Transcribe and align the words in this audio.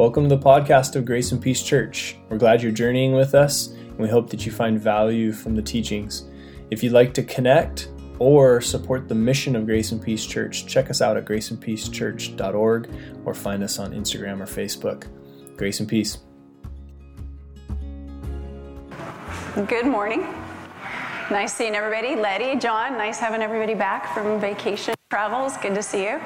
Welcome 0.00 0.30
to 0.30 0.34
the 0.34 0.42
podcast 0.42 0.96
of 0.96 1.04
Grace 1.04 1.30
and 1.30 1.42
Peace 1.42 1.62
Church. 1.62 2.16
We're 2.30 2.38
glad 2.38 2.62
you're 2.62 2.72
journeying 2.72 3.12
with 3.12 3.34
us, 3.34 3.66
and 3.66 3.98
we 3.98 4.08
hope 4.08 4.30
that 4.30 4.46
you 4.46 4.50
find 4.50 4.80
value 4.80 5.30
from 5.30 5.54
the 5.54 5.60
teachings. 5.60 6.24
If 6.70 6.82
you'd 6.82 6.94
like 6.94 7.12
to 7.12 7.22
connect 7.22 7.90
or 8.18 8.62
support 8.62 9.08
the 9.08 9.14
mission 9.14 9.54
of 9.54 9.66
Grace 9.66 9.92
and 9.92 10.02
Peace 10.02 10.24
Church, 10.24 10.64
check 10.66 10.88
us 10.88 11.02
out 11.02 11.18
at 11.18 11.26
graceandpeacechurch.org 11.26 12.90
or 13.26 13.34
find 13.34 13.62
us 13.62 13.78
on 13.78 13.92
Instagram 13.92 14.40
or 14.40 14.46
Facebook. 14.46 15.04
Grace 15.58 15.80
and 15.80 15.88
Peace. 15.88 16.16
Good 19.66 19.84
morning. 19.84 20.22
Nice 21.30 21.52
seeing 21.52 21.74
everybody. 21.74 22.16
Letty, 22.16 22.58
John, 22.58 22.96
nice 22.96 23.18
having 23.18 23.42
everybody 23.42 23.74
back 23.74 24.14
from 24.14 24.40
vacation 24.40 24.94
travels. 25.10 25.58
Good 25.58 25.74
to 25.74 25.82
see 25.82 26.04
you. 26.04 26.22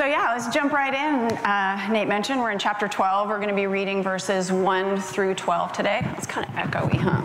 So, 0.00 0.06
yeah, 0.06 0.32
let's 0.32 0.48
jump 0.48 0.72
right 0.72 0.94
in. 0.94 1.36
Uh, 1.44 1.88
Nate 1.92 2.08
mentioned 2.08 2.40
we're 2.40 2.52
in 2.52 2.58
chapter 2.58 2.88
12. 2.88 3.28
We're 3.28 3.36
going 3.36 3.50
to 3.50 3.54
be 3.54 3.66
reading 3.66 4.02
verses 4.02 4.50
1 4.50 4.98
through 4.98 5.34
12 5.34 5.72
today. 5.74 6.00
It's 6.16 6.26
kind 6.26 6.48
of 6.48 6.54
echoey, 6.54 6.96
huh? 6.96 7.20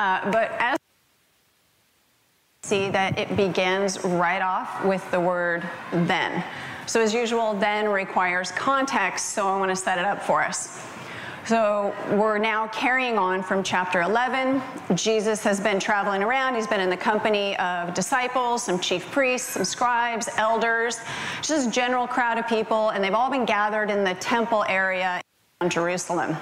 Uh, 0.00 0.30
but 0.30 0.50
as 0.58 0.78
see 2.62 2.88
that 2.88 3.18
it 3.18 3.36
begins 3.36 4.02
right 4.02 4.40
off 4.40 4.82
with 4.82 5.10
the 5.10 5.20
word 5.20 5.68
then. 5.92 6.42
So, 6.86 7.02
as 7.02 7.12
usual, 7.12 7.52
then 7.52 7.90
requires 7.90 8.50
context, 8.52 9.34
so 9.34 9.46
I 9.46 9.58
want 9.58 9.70
to 9.70 9.76
set 9.76 9.98
it 9.98 10.06
up 10.06 10.22
for 10.22 10.42
us. 10.42 10.89
So 11.50 11.92
we're 12.12 12.38
now 12.38 12.68
carrying 12.68 13.18
on 13.18 13.42
from 13.42 13.64
chapter 13.64 14.02
11. 14.02 14.62
Jesus 14.94 15.42
has 15.42 15.58
been 15.58 15.80
traveling 15.80 16.22
around. 16.22 16.54
He's 16.54 16.68
been 16.68 16.80
in 16.80 16.90
the 16.90 16.96
company 16.96 17.56
of 17.56 17.92
disciples, 17.92 18.62
some 18.62 18.78
chief 18.78 19.10
priests, 19.10 19.54
some 19.54 19.64
scribes, 19.64 20.28
elders, 20.36 21.00
just 21.42 21.66
a 21.66 21.70
general 21.72 22.06
crowd 22.06 22.38
of 22.38 22.46
people, 22.46 22.90
and 22.90 23.02
they've 23.02 23.14
all 23.14 23.32
been 23.32 23.44
gathered 23.44 23.90
in 23.90 24.04
the 24.04 24.14
temple 24.20 24.64
area 24.68 25.20
in 25.60 25.68
Jerusalem. 25.68 26.36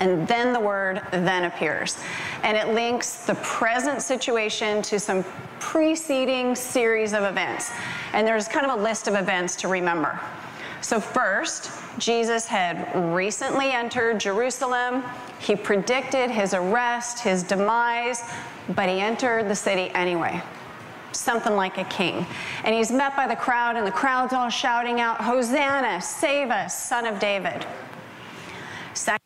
And 0.00 0.28
then 0.28 0.52
the 0.52 0.60
word 0.60 1.00
then 1.12 1.44
appears. 1.44 1.96
And 2.42 2.58
it 2.58 2.74
links 2.74 3.24
the 3.24 3.36
present 3.36 4.02
situation 4.02 4.82
to 4.82 5.00
some 5.00 5.24
preceding 5.60 6.54
series 6.54 7.14
of 7.14 7.24
events. 7.24 7.70
And 8.12 8.26
there's 8.26 8.48
kind 8.48 8.66
of 8.66 8.78
a 8.78 8.82
list 8.82 9.08
of 9.08 9.14
events 9.14 9.56
to 9.56 9.68
remember. 9.68 10.20
So, 10.80 11.00
first, 11.00 11.70
Jesus 11.98 12.46
had 12.46 13.14
recently 13.14 13.70
entered 13.70 14.20
Jerusalem. 14.20 15.02
He 15.40 15.56
predicted 15.56 16.30
his 16.30 16.54
arrest, 16.54 17.20
his 17.20 17.42
demise, 17.42 18.22
but 18.70 18.88
he 18.88 19.00
entered 19.00 19.48
the 19.48 19.54
city 19.54 19.90
anyway, 19.94 20.40
something 21.12 21.54
like 21.54 21.78
a 21.78 21.84
king. 21.84 22.26
And 22.64 22.74
he's 22.74 22.92
met 22.92 23.16
by 23.16 23.26
the 23.26 23.36
crowd, 23.36 23.76
and 23.76 23.86
the 23.86 23.92
crowd's 23.92 24.32
all 24.32 24.50
shouting 24.50 25.00
out, 25.00 25.20
Hosanna, 25.20 26.00
save 26.00 26.50
us, 26.50 26.78
son 26.88 27.06
of 27.06 27.18
David. 27.18 27.66
Second, 28.94 29.20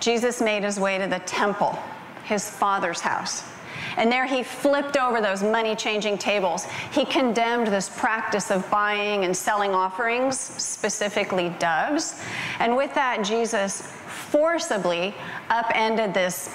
Jesus 0.00 0.40
made 0.40 0.62
his 0.62 0.78
way 0.78 0.98
to 0.98 1.06
the 1.06 1.20
temple, 1.20 1.78
his 2.24 2.48
father's 2.48 3.00
house. 3.00 3.44
And 3.96 4.12
there 4.12 4.26
he 4.26 4.42
flipped 4.42 4.96
over 4.96 5.20
those 5.20 5.42
money 5.42 5.74
changing 5.74 6.18
tables. 6.18 6.66
He 6.92 7.04
condemned 7.04 7.68
this 7.68 7.88
practice 7.88 8.50
of 8.50 8.68
buying 8.70 9.24
and 9.24 9.36
selling 9.36 9.72
offerings, 9.72 10.38
specifically 10.38 11.50
doves. 11.58 12.20
And 12.58 12.76
with 12.76 12.94
that, 12.94 13.24
Jesus 13.24 13.82
forcibly 13.82 15.14
upended 15.48 16.12
this 16.12 16.54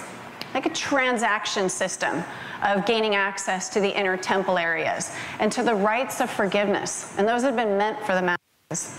like 0.54 0.66
a 0.66 0.70
transaction 0.70 1.68
system 1.68 2.22
of 2.62 2.84
gaining 2.86 3.14
access 3.14 3.68
to 3.70 3.80
the 3.80 3.98
inner 3.98 4.16
temple 4.16 4.58
areas 4.58 5.10
and 5.40 5.50
to 5.50 5.62
the 5.62 5.74
rites 5.74 6.20
of 6.20 6.30
forgiveness. 6.30 7.14
And 7.18 7.26
those 7.26 7.42
had 7.42 7.56
been 7.56 7.76
meant 7.76 7.98
for 8.04 8.14
the 8.14 8.36
masses. 8.70 8.98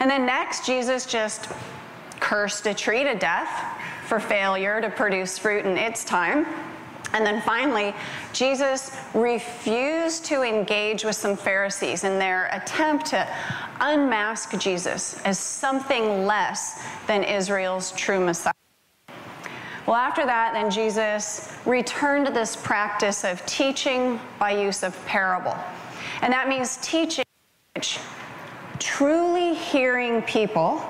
And 0.00 0.10
then 0.10 0.26
next, 0.26 0.66
Jesus 0.66 1.06
just 1.06 1.48
cursed 2.20 2.66
a 2.66 2.74
tree 2.74 3.04
to 3.04 3.14
death 3.14 3.80
for 4.06 4.20
failure 4.20 4.80
to 4.80 4.90
produce 4.90 5.38
fruit 5.38 5.64
in 5.64 5.78
its 5.78 6.04
time. 6.04 6.46
And 7.12 7.26
then 7.26 7.42
finally, 7.42 7.94
Jesus 8.32 8.96
refused 9.12 10.24
to 10.26 10.42
engage 10.42 11.04
with 11.04 11.16
some 11.16 11.36
Pharisees 11.36 12.04
in 12.04 12.18
their 12.18 12.46
attempt 12.52 13.06
to 13.06 13.28
unmask 13.80 14.58
Jesus 14.58 15.20
as 15.24 15.38
something 15.38 16.24
less 16.24 16.82
than 17.06 17.22
Israel's 17.22 17.92
true 17.92 18.24
Messiah. 18.24 18.52
Well, 19.86 19.96
after 19.96 20.24
that, 20.24 20.54
then 20.54 20.70
Jesus 20.70 21.54
returned 21.66 22.26
to 22.26 22.32
this 22.32 22.56
practice 22.56 23.24
of 23.24 23.44
teaching 23.46 24.20
by 24.38 24.52
use 24.52 24.82
of 24.82 25.04
parable. 25.06 25.56
And 26.22 26.32
that 26.32 26.48
means 26.48 26.78
teaching 26.78 27.24
which 27.74 27.98
truly 28.78 29.54
hearing 29.54 30.22
people 30.22 30.82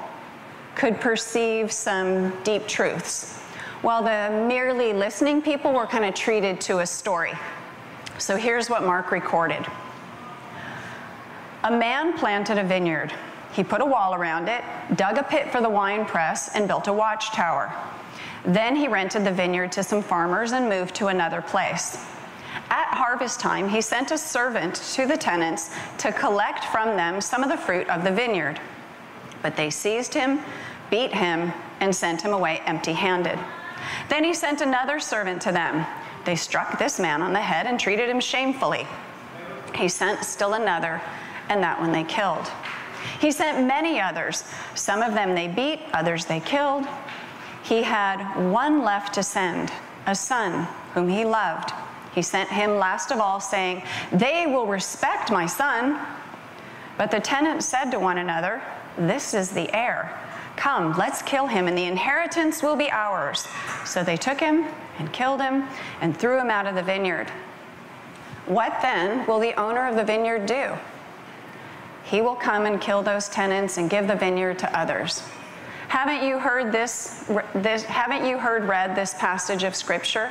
could 0.75 1.01
perceive 1.01 1.73
some 1.73 2.43
deep 2.45 2.67
truths 2.67 3.42
while 3.83 4.03
the 4.03 4.47
merely 4.47 4.93
listening 4.93 5.43
people 5.43 5.73
were 5.73 5.87
kind 5.87 6.05
of 6.05 6.15
treated 6.15 6.61
to 6.63 6.79
a 6.79 6.87
story. 6.87 7.33
So 8.19 8.37
here's 8.37 8.71
what 8.71 8.85
Mark 8.85 9.11
recorded 9.11 9.67
A 11.65 11.71
man 11.71 12.17
planted 12.17 12.59
a 12.59 12.65
vineyard. 12.65 13.13
He 13.53 13.63
put 13.63 13.81
a 13.81 13.85
wall 13.85 14.15
around 14.15 14.49
it, 14.49 14.63
dug 14.97 15.19
a 15.19 15.23
pit 15.23 15.51
for 15.51 15.61
the 15.61 15.69
wine 15.69 16.07
press, 16.07 16.55
and 16.55 16.67
built 16.67 16.87
a 16.87 16.93
watchtower. 16.93 17.75
Then 18.45 18.75
he 18.77 18.89
rented 18.89 19.25
the 19.25 19.33
vineyard 19.33 19.73
to 19.73 19.83
some 19.83 20.03
farmers 20.03 20.53
and 20.53 20.69
moved 20.69 20.95
to 20.97 21.09
another 21.09 21.43
place. 21.43 21.99
At 22.71 22.89
harvest 22.95 23.41
time, 23.41 23.69
he 23.69 23.81
sent 23.81 24.11
a 24.13 24.19
servant 24.19 24.77
to 24.95 25.07
the 25.07 25.17
tenants 25.17 25.71
to 25.99 26.13
collect 26.13 26.65
from 26.67 26.97
them 26.97 27.21
some 27.21 27.43
of 27.43 27.51
the 27.51 27.57
fruit 27.57 27.89
of 27.89 28.05
the 28.05 28.11
vineyard. 28.11 28.61
But 29.43 29.57
they 29.57 29.71
seized 29.71 30.15
him, 30.15 30.41
beat 30.91 31.13
him, 31.13 31.53
and 31.81 31.95
sent 31.95 32.23
him 32.23 32.33
away 32.33 32.63
empty 32.65 32.93
handed. 32.93 33.39
Then 34.09 34.25
he 34.25 34.35
sent 34.35 34.61
another 34.61 35.01
servant 35.01 35.43
to 35.43 35.53
them. 35.53 35.87
They 36.25 36.37
struck 36.37 36.79
this 36.79 36.99
man 36.99 37.23
on 37.23 37.33
the 37.33 37.41
head 37.41 37.67
and 37.67 37.79
treated 37.79 38.09
him 38.09 38.21
shamefully. 38.21 38.87
He 39.75 39.89
sent 39.89 40.25
still 40.25 40.55
another, 40.55 41.01
and 41.49 41.63
that 41.63 41.81
one 41.81 41.93
they 41.93 42.05
killed. 42.05 42.51
He 43.21 43.33
sent 43.33 43.67
many 43.67 44.01
others. 44.01 44.45
Some 44.75 45.03
of 45.03 45.15
them 45.15 45.35
they 45.35 45.49
beat, 45.49 45.81
others 45.93 46.27
they 46.27 46.41
killed. 46.41 46.87
He 47.63 47.83
had 47.83 48.51
one 48.51 48.83
left 48.83 49.15
to 49.15 49.23
send, 49.23 49.73
a 50.07 50.15
son 50.15 50.67
whom 50.95 51.09
he 51.09 51.25
loved. 51.25 51.73
He 52.15 52.23
sent 52.23 52.51
him 52.51 52.77
last 52.77 53.11
of 53.11 53.19
all, 53.19 53.41
saying, 53.41 53.83
They 54.13 54.47
will 54.47 54.67
respect 54.67 55.31
my 55.31 55.47
son. 55.47 55.99
But 56.99 57.11
the 57.11 57.21
tenants 57.21 57.67
said 57.67 57.91
to 57.91 57.99
one 57.99 58.19
another, 58.19 58.63
This 58.99 59.35
is 59.35 59.51
the 59.51 59.75
heir. 59.75 60.19
Come, 60.57 60.97
let's 60.97 61.23
kill 61.23 61.47
him, 61.47 61.67
and 61.67 61.77
the 61.77 61.85
inheritance 61.85 62.63
will 62.63 62.77
be 62.77 62.91
ours. 62.91 63.49
So 63.85 64.05
they 64.05 64.17
took 64.17 64.39
him 64.39 64.67
and 64.99 65.13
killed 65.13 65.41
him 65.41 65.65
and 66.01 66.17
threw 66.17 66.39
him 66.39 66.51
out 66.51 66.67
of 66.67 66.75
the 66.75 66.83
vineyard. 66.83 67.31
What 68.47 68.79
then 68.83 69.27
will 69.27 69.39
the 69.39 69.59
owner 69.59 69.87
of 69.89 69.97
the 69.97 70.05
vineyard 70.05 70.47
do? 70.47 70.73
He 72.05 72.21
will 72.21 72.35
come 72.35 72.67
and 72.67 72.81
kill 72.81 73.03
those 73.03 73.29
tenants 73.29 73.79
and 73.79 73.89
give 73.89 74.07
the 74.07 74.17
vineyard 74.17 74.59
to 74.61 74.79
others. 74.79 75.23
Haven't 75.89 76.27
you 76.27 76.39
heard 76.39 76.73
this, 76.73 77.25
this 77.55 77.85
haven't 77.85 78.27
you 78.27 78.39
heard 78.39 78.65
read 78.65 78.97
this 78.97 79.15
passage 79.15 79.63
of 79.63 79.77
scripture? 79.77 80.31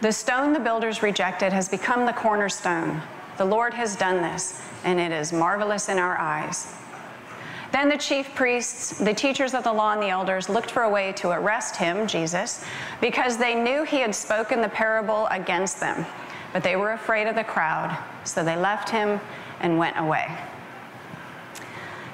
The 0.00 0.12
stone 0.12 0.52
the 0.52 0.60
builders 0.60 1.02
rejected 1.02 1.52
has 1.52 1.68
become 1.68 2.06
the 2.06 2.12
cornerstone. 2.12 3.02
The 3.36 3.44
Lord 3.44 3.74
has 3.74 3.96
done 3.96 4.22
this, 4.22 4.62
and 4.84 5.00
it 5.00 5.12
is 5.12 5.32
marvelous 5.32 5.88
in 5.88 5.98
our 5.98 6.16
eyes. 6.16 6.72
Then 7.70 7.88
the 7.88 7.98
chief 7.98 8.34
priests, 8.34 8.98
the 8.98 9.12
teachers 9.12 9.52
of 9.52 9.62
the 9.64 9.72
law, 9.72 9.92
and 9.92 10.02
the 10.02 10.08
elders 10.08 10.48
looked 10.48 10.70
for 10.70 10.84
a 10.84 10.88
way 10.88 11.12
to 11.14 11.30
arrest 11.30 11.76
him, 11.76 12.06
Jesus, 12.06 12.64
because 13.00 13.36
they 13.36 13.54
knew 13.54 13.84
he 13.84 13.98
had 13.98 14.14
spoken 14.14 14.62
the 14.62 14.68
parable 14.68 15.26
against 15.26 15.78
them. 15.78 16.06
But 16.52 16.62
they 16.62 16.76
were 16.76 16.92
afraid 16.92 17.26
of 17.26 17.34
the 17.34 17.44
crowd, 17.44 17.96
so 18.24 18.42
they 18.42 18.56
left 18.56 18.88
him 18.88 19.20
and 19.60 19.76
went 19.76 19.98
away. 19.98 20.34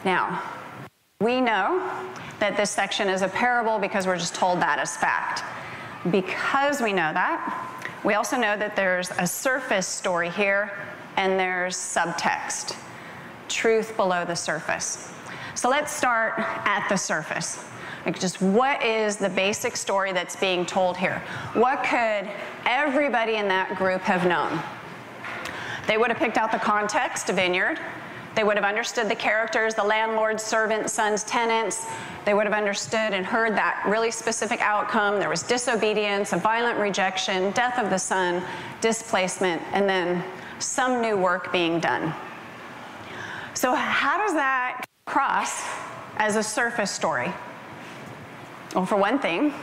Now, 0.05 0.43
we 1.21 1.41
know 1.41 1.89
that 2.41 2.57
this 2.57 2.71
section 2.71 3.09
is 3.09 3.23
a 3.23 3.29
parable 3.29 3.79
because 3.79 4.07
we're 4.07 4.19
just 4.19 4.35
told 4.35 4.61
that 4.61 4.81
as 4.81 4.97
fact. 4.97 5.45
Because 6.11 6.83
we 6.83 6.93
know 6.93 7.13
that, 7.13 7.71
we 8.05 8.15
also 8.15 8.37
know 8.37 8.57
that 8.57 8.77
there's 8.77 9.11
a 9.13 9.27
surface 9.27 9.87
story 9.87 10.29
here 10.29 10.73
and 11.17 11.39
there's 11.39 11.77
subtext, 11.77 12.77
truth 13.49 13.97
below 13.97 14.25
the 14.25 14.35
surface. 14.35 15.14
So 15.65 15.71
let's 15.71 15.91
start 15.91 16.35
at 16.37 16.87
the 16.91 16.97
surface. 16.99 17.65
Like, 18.05 18.21
just 18.21 18.43
what 18.43 18.83
is 18.83 19.17
the 19.17 19.31
basic 19.31 19.79
story 19.79 20.13
that's 20.13 20.37
being 20.37 20.67
told 20.67 20.95
here? 20.95 21.23
What 21.55 21.83
could 21.83 22.29
everybody 22.67 23.37
in 23.37 23.49
that 23.49 23.75
group 23.75 24.03
have 24.03 24.27
known? 24.27 24.63
They 25.87 25.97
would 25.97 26.11
have 26.11 26.19
picked 26.19 26.37
out 26.37 26.53
the 26.53 26.59
context, 26.59 27.29
vineyard. 27.29 27.81
They 28.35 28.45
would 28.45 28.57
have 28.57 28.67
understood 28.67 29.09
the 29.09 29.15
characters, 29.15 29.75
the 29.75 29.83
landlord, 29.83 30.39
servant, 30.39 30.91
sons, 30.91 31.25
tenants. 31.25 31.87
They 32.27 32.35
would 32.35 32.45
have 32.45 32.53
understood 32.53 33.15
and 33.15 33.25
heard 33.25 33.57
that 33.57 33.83
really 33.89 34.11
specific 34.11 34.61
outcome. 34.61 35.19
There 35.19 35.31
was 35.31 35.43
disobedience, 35.43 36.35
a 36.35 36.37
violent 36.37 36.79
rejection, 36.79 37.53
death 37.53 37.79
of 37.79 37.89
the 37.89 37.97
son, 37.97 38.43
displacement, 38.83 39.63
and 39.73 39.89
then 39.89 40.23
some 40.59 41.01
new 41.01 41.17
work 41.17 41.51
being 41.53 41.81
done. 41.81 42.13
So, 43.55 43.75
how 43.75 44.19
does 44.19 44.35
that 44.35 44.85
cross 45.07 45.63
as 46.17 46.37
a 46.37 46.43
surface 46.43 46.91
story? 46.91 47.33
Well, 48.75 48.87
for 48.87 48.97
one 48.97 49.19
thing, 49.19 49.55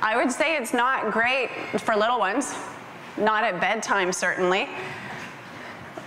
I 0.00 0.16
would 0.16 0.30
say 0.30 0.56
it's 0.56 0.74
not 0.74 1.12
great 1.12 1.48
for 1.78 1.94
little 1.94 2.18
ones, 2.18 2.54
not 3.16 3.44
at 3.44 3.60
bedtime, 3.60 4.12
certainly. 4.12 4.68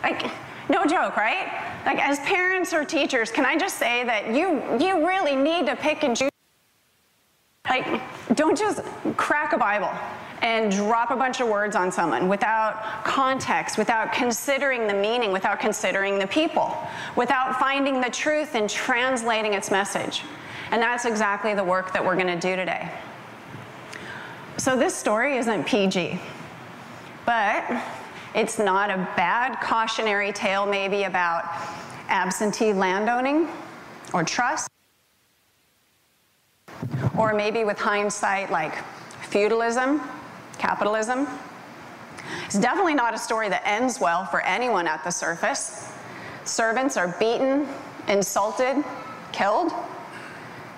Like, 0.04 0.30
no 0.69 0.86
joke, 0.86 1.18
right? 1.18 1.48
Like, 1.86 2.00
as 2.00 2.19
parents 2.19 2.74
or 2.74 2.83
teachers, 2.83 3.31
can 3.31 3.45
I 3.45 3.57
just 3.57 3.77
say 3.77 4.04
that 4.04 4.36
you, 4.36 4.62
you 4.80 5.07
really 5.07 5.36
need 5.36 5.65
to 5.68 5.75
pick 5.75 6.04
and 6.04 6.15
choose? 6.15 6.30
Like, 7.69 8.01
don't 8.36 8.57
just 8.57 8.81
crack 9.15 9.54
a 9.54 9.57
Bible 9.57 9.92
and 10.42 10.72
drop 10.72 11.12
a 11.12 11.16
bunch 11.16 11.42
of 11.42 11.48
words 11.48 11.75
on 11.75 11.92
someone 11.92 12.28
without 12.28 13.04
context, 13.04 13.78
without 13.78 14.13
considering 14.13 14.88
the 14.88 14.94
meaning, 14.94 15.31
without 15.31 15.60
considering 15.60 16.19
the 16.19 16.28
people, 16.28 16.78
without 17.16 17.60
finding 17.60 18.00
the 18.01 18.10
truth 18.10 18.56
and 18.56 18.69
translating 18.69 19.54
its 19.54 19.72
message. 19.72 20.24
And 20.72 20.81
that's 20.81 21.06
exactly 21.06 21.54
the 21.54 21.63
work 21.63 21.94
that 21.94 22.04
we're 22.04 22.16
going 22.16 22.28
to 22.28 22.39
do 22.39 22.56
today. 22.56 22.92
So, 24.57 24.75
this 24.75 24.95
story 24.95 25.38
isn't 25.38 25.66
PG, 25.66 26.19
but 27.25 27.83
it's 28.36 28.60
not 28.60 28.90
a 28.90 28.98
bad 29.16 29.60
cautionary 29.62 30.31
tale, 30.31 30.66
maybe 30.66 31.04
about 31.04 31.45
absentee 32.10 32.74
landowning 32.74 33.48
or 34.13 34.24
trust, 34.24 34.69
or 37.18 37.33
maybe 37.33 37.63
with 37.63 37.78
hindsight, 37.78 38.51
like 38.51 38.75
feudalism, 39.22 40.01
capitalism. 40.57 41.27
It's 42.45 42.59
definitely 42.59 42.95
not 42.95 43.13
a 43.13 43.18
story 43.18 43.50
that 43.50 43.62
ends 43.65 44.00
well 44.00 44.25
for 44.25 44.42
anyone 44.42 44.88
at 44.88 45.04
the 45.04 45.12
surface. 45.12 45.92
Servants 46.44 46.98
are 46.98 47.15
beaten, 47.19 47.68
insulted, 48.07 48.83
killed. 49.31 49.71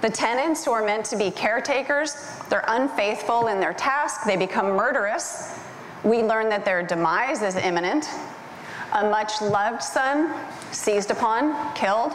The 0.01 0.09
tenants, 0.09 0.63
who 0.63 0.71
are 0.71 0.85
meant 0.85 1.05
to 1.07 1.17
be 1.17 1.29
caretakers, 1.29 2.15
they're 2.49 2.65
unfaithful 2.67 3.47
in 3.47 3.59
their 3.59 3.73
task, 3.73 4.25
they 4.25 4.37
become 4.37 4.71
murderous. 4.75 5.59
We 6.03 6.23
learn 6.23 6.49
that 6.49 6.63
their 6.63 6.81
demise 6.81 7.41
is 7.41 7.55
imminent. 7.55 8.09
A 8.93 9.09
much 9.09 9.41
loved 9.41 9.83
son 9.83 10.33
seized 10.71 11.11
upon, 11.11 11.73
killed. 11.75 12.13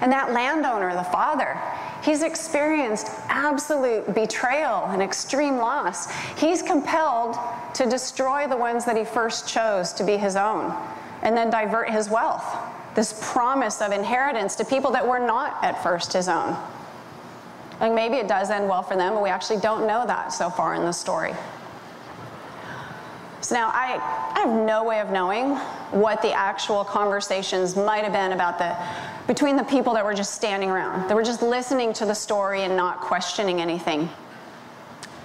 And 0.00 0.12
that 0.12 0.32
landowner, 0.32 0.94
the 0.94 1.04
father, 1.04 1.60
he's 2.02 2.22
experienced 2.22 3.08
absolute 3.28 4.14
betrayal 4.14 4.84
and 4.86 5.02
extreme 5.02 5.56
loss. 5.56 6.10
He's 6.36 6.62
compelled 6.62 7.36
to 7.74 7.86
destroy 7.86 8.46
the 8.46 8.56
ones 8.56 8.84
that 8.84 8.96
he 8.96 9.04
first 9.04 9.48
chose 9.48 9.92
to 9.94 10.04
be 10.04 10.16
his 10.16 10.36
own 10.36 10.74
and 11.22 11.36
then 11.36 11.50
divert 11.50 11.90
his 11.90 12.08
wealth, 12.08 12.44
this 12.94 13.18
promise 13.32 13.80
of 13.80 13.92
inheritance 13.92 14.54
to 14.56 14.64
people 14.64 14.90
that 14.92 15.06
were 15.06 15.18
not 15.18 15.62
at 15.62 15.82
first 15.82 16.12
his 16.12 16.28
own. 16.28 16.56
And 17.80 17.94
maybe 17.94 18.16
it 18.16 18.28
does 18.28 18.50
end 18.50 18.68
well 18.68 18.82
for 18.82 18.96
them, 18.96 19.14
but 19.14 19.22
we 19.22 19.28
actually 19.28 19.60
don't 19.60 19.86
know 19.86 20.06
that 20.06 20.28
so 20.32 20.50
far 20.50 20.74
in 20.74 20.82
the 20.82 20.92
story. 20.92 21.34
So 23.40 23.54
now 23.54 23.70
I, 23.72 24.00
I 24.34 24.40
have 24.40 24.66
no 24.66 24.82
way 24.82 25.00
of 25.00 25.10
knowing 25.10 25.54
what 25.92 26.22
the 26.22 26.32
actual 26.32 26.84
conversations 26.84 27.76
might 27.76 28.02
have 28.02 28.12
been 28.12 28.32
about 28.32 28.58
the 28.58 28.76
between 29.28 29.56
the 29.56 29.64
people 29.64 29.92
that 29.92 30.04
were 30.04 30.14
just 30.14 30.34
standing 30.34 30.70
around, 30.70 31.06
that 31.08 31.14
were 31.14 31.22
just 31.22 31.42
listening 31.42 31.92
to 31.92 32.06
the 32.06 32.14
story 32.14 32.62
and 32.62 32.76
not 32.76 32.98
questioning 33.00 33.60
anything. 33.60 34.08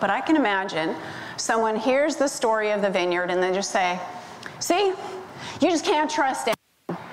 But 0.01 0.09
I 0.09 0.19
can 0.19 0.35
imagine 0.35 0.95
someone 1.37 1.77
hears 1.77 2.17
the 2.17 2.27
story 2.27 2.71
of 2.71 2.81
the 2.81 2.89
vineyard 2.89 3.31
and 3.31 3.41
they 3.41 3.53
just 3.53 3.71
say, 3.71 3.99
See, 4.59 4.93
you 5.61 5.69
just 5.69 5.85
can't 5.85 6.09
trust 6.09 6.49
anyone. 6.49 7.03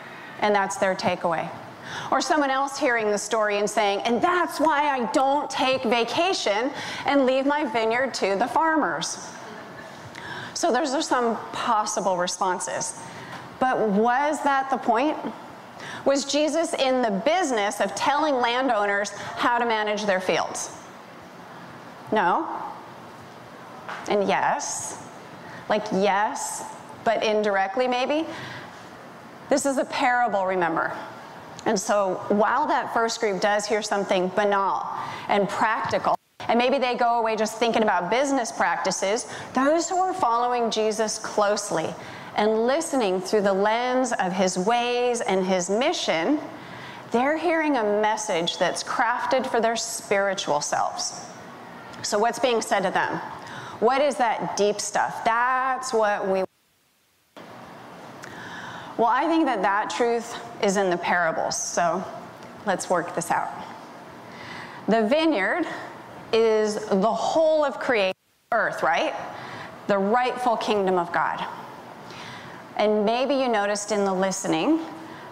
And 0.40 0.54
that's 0.54 0.76
their 0.76 0.94
takeaway. 0.94 1.48
Or 2.10 2.20
someone 2.20 2.50
else 2.50 2.78
hearing 2.78 3.10
the 3.10 3.18
story 3.18 3.58
and 3.58 3.70
saying, 3.70 4.00
And 4.00 4.20
that's 4.20 4.58
why 4.60 4.88
I 4.88 5.10
don't 5.12 5.48
take 5.48 5.82
vacation 5.84 6.70
and 7.06 7.24
leave 7.24 7.46
my 7.46 7.64
vineyard 7.64 8.12
to 8.14 8.36
the 8.36 8.46
farmers. 8.46 9.28
So 10.60 10.70
those 10.70 10.92
are 10.92 11.00
some 11.00 11.38
possible 11.54 12.18
responses. 12.18 13.00
But 13.60 13.80
was 13.88 14.42
that 14.42 14.68
the 14.68 14.76
point? 14.76 15.16
Was 16.04 16.26
Jesus 16.26 16.74
in 16.74 17.00
the 17.00 17.22
business 17.24 17.80
of 17.80 17.94
telling 17.94 18.34
landowners 18.34 19.08
how 19.08 19.56
to 19.56 19.64
manage 19.64 20.04
their 20.04 20.20
fields? 20.20 20.70
No. 22.12 22.46
And 24.10 24.28
yes. 24.28 25.02
Like, 25.70 25.86
yes, 25.92 26.62
but 27.04 27.24
indirectly, 27.24 27.88
maybe. 27.88 28.28
This 29.48 29.64
is 29.64 29.78
a 29.78 29.86
parable, 29.86 30.44
remember. 30.44 30.94
And 31.64 31.80
so, 31.80 32.16
while 32.28 32.66
that 32.66 32.92
first 32.92 33.18
group 33.18 33.40
does 33.40 33.64
hear 33.64 33.80
something 33.80 34.28
banal 34.28 34.86
and 35.28 35.48
practical, 35.48 36.19
and 36.50 36.58
maybe 36.58 36.78
they 36.78 36.96
go 36.96 37.20
away 37.20 37.36
just 37.36 37.58
thinking 37.58 37.84
about 37.84 38.10
business 38.10 38.50
practices, 38.50 39.28
those 39.54 39.88
who 39.88 39.96
are 39.98 40.12
following 40.12 40.68
Jesus 40.68 41.16
closely 41.16 41.94
and 42.34 42.66
listening 42.66 43.20
through 43.20 43.42
the 43.42 43.52
lens 43.52 44.12
of 44.14 44.32
his 44.32 44.58
ways 44.58 45.20
and 45.20 45.46
his 45.46 45.70
mission, 45.70 46.40
they're 47.12 47.36
hearing 47.36 47.76
a 47.76 47.84
message 47.84 48.58
that's 48.58 48.82
crafted 48.82 49.46
for 49.46 49.60
their 49.60 49.76
spiritual 49.76 50.60
selves. 50.60 51.24
So, 52.02 52.18
what's 52.18 52.40
being 52.40 52.60
said 52.60 52.80
to 52.80 52.90
them? 52.90 53.18
What 53.78 54.02
is 54.02 54.16
that 54.16 54.56
deep 54.56 54.80
stuff? 54.80 55.24
That's 55.24 55.92
what 55.92 56.26
we. 56.26 56.42
Well, 58.96 59.06
I 59.08 59.28
think 59.28 59.46
that 59.46 59.62
that 59.62 59.88
truth 59.88 60.36
is 60.64 60.76
in 60.76 60.90
the 60.90 60.98
parables. 60.98 61.56
So, 61.56 62.02
let's 62.66 62.90
work 62.90 63.14
this 63.14 63.30
out. 63.30 63.52
The 64.88 65.06
vineyard 65.06 65.66
is 66.32 66.86
the 66.86 67.12
whole 67.12 67.64
of 67.64 67.78
creation, 67.78 68.14
earth, 68.52 68.82
right? 68.82 69.14
The 69.86 69.98
rightful 69.98 70.56
kingdom 70.56 70.98
of 70.98 71.12
God. 71.12 71.44
And 72.76 73.04
maybe 73.04 73.34
you 73.34 73.48
noticed 73.48 73.92
in 73.92 74.04
the 74.04 74.12
listening 74.12 74.80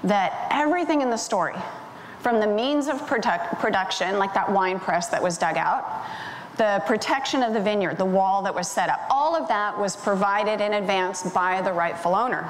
that 0.05 0.49
everything 0.51 1.01
in 1.01 1.11
the 1.11 1.17
story, 1.17 1.57
from 2.21 2.41
the 2.41 2.47
means 2.47 2.89
of 2.89 3.07
product, 3.07 3.55
production, 3.59 4.19
like 4.19 4.35
that 4.35 4.51
wine 4.51 4.79
press 4.79 5.09
that 5.09 5.23
was 5.23 5.39
dug 5.39 5.57
out, 5.57 6.05
the 6.57 6.83
protection 6.87 7.43
of 7.43 7.55
the 7.55 7.61
vineyard, 7.61 7.97
the 7.97 8.05
wall 8.05 8.43
that 8.43 8.55
was 8.55 8.69
set 8.69 8.91
up, 8.91 9.01
all 9.09 9.37
of 9.37 9.49
that 9.49 9.79
was 9.79 9.97
provided 9.97 10.61
in 10.61 10.75
advance 10.75 11.23
by 11.31 11.63
the 11.63 11.73
rightful 11.73 12.15
owner. 12.15 12.49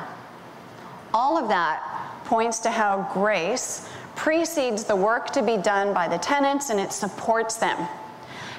All 1.12 1.36
of 1.36 1.48
that 1.48 1.82
points 2.24 2.58
to 2.60 2.70
how 2.70 3.08
grace 3.12 3.88
precedes 4.16 4.84
the 4.84 4.96
work 4.96 5.30
to 5.30 5.42
be 5.42 5.56
done 5.56 5.94
by 5.94 6.08
the 6.08 6.18
tenants 6.18 6.70
and 6.70 6.80
it 6.80 6.92
supports 6.92 7.56
them. 7.56 7.88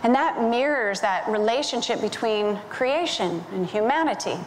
And 0.03 0.15
that 0.15 0.41
mirrors 0.41 1.01
that 1.01 1.27
relationship 1.27 2.01
between 2.01 2.57
creation 2.69 3.43
and 3.51 3.65
humanity. 3.65 4.37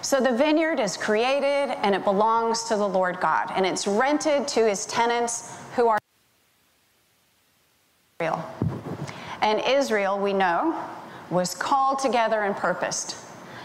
So 0.00 0.20
the 0.20 0.32
vineyard 0.32 0.78
is 0.78 0.96
created 0.96 1.74
and 1.82 1.94
it 1.94 2.04
belongs 2.04 2.64
to 2.64 2.76
the 2.76 2.88
Lord 2.88 3.20
God, 3.20 3.50
and 3.54 3.66
it's 3.66 3.86
rented 3.86 4.46
to 4.48 4.68
his 4.68 4.86
tenants 4.86 5.58
who 5.74 5.88
are 5.88 5.98
Israel. 8.20 8.48
And 9.42 9.60
Israel, 9.60 10.18
we 10.18 10.32
know, 10.32 10.80
was 11.28 11.54
called 11.54 11.98
together 11.98 12.42
and 12.42 12.56
purposed. 12.56 13.16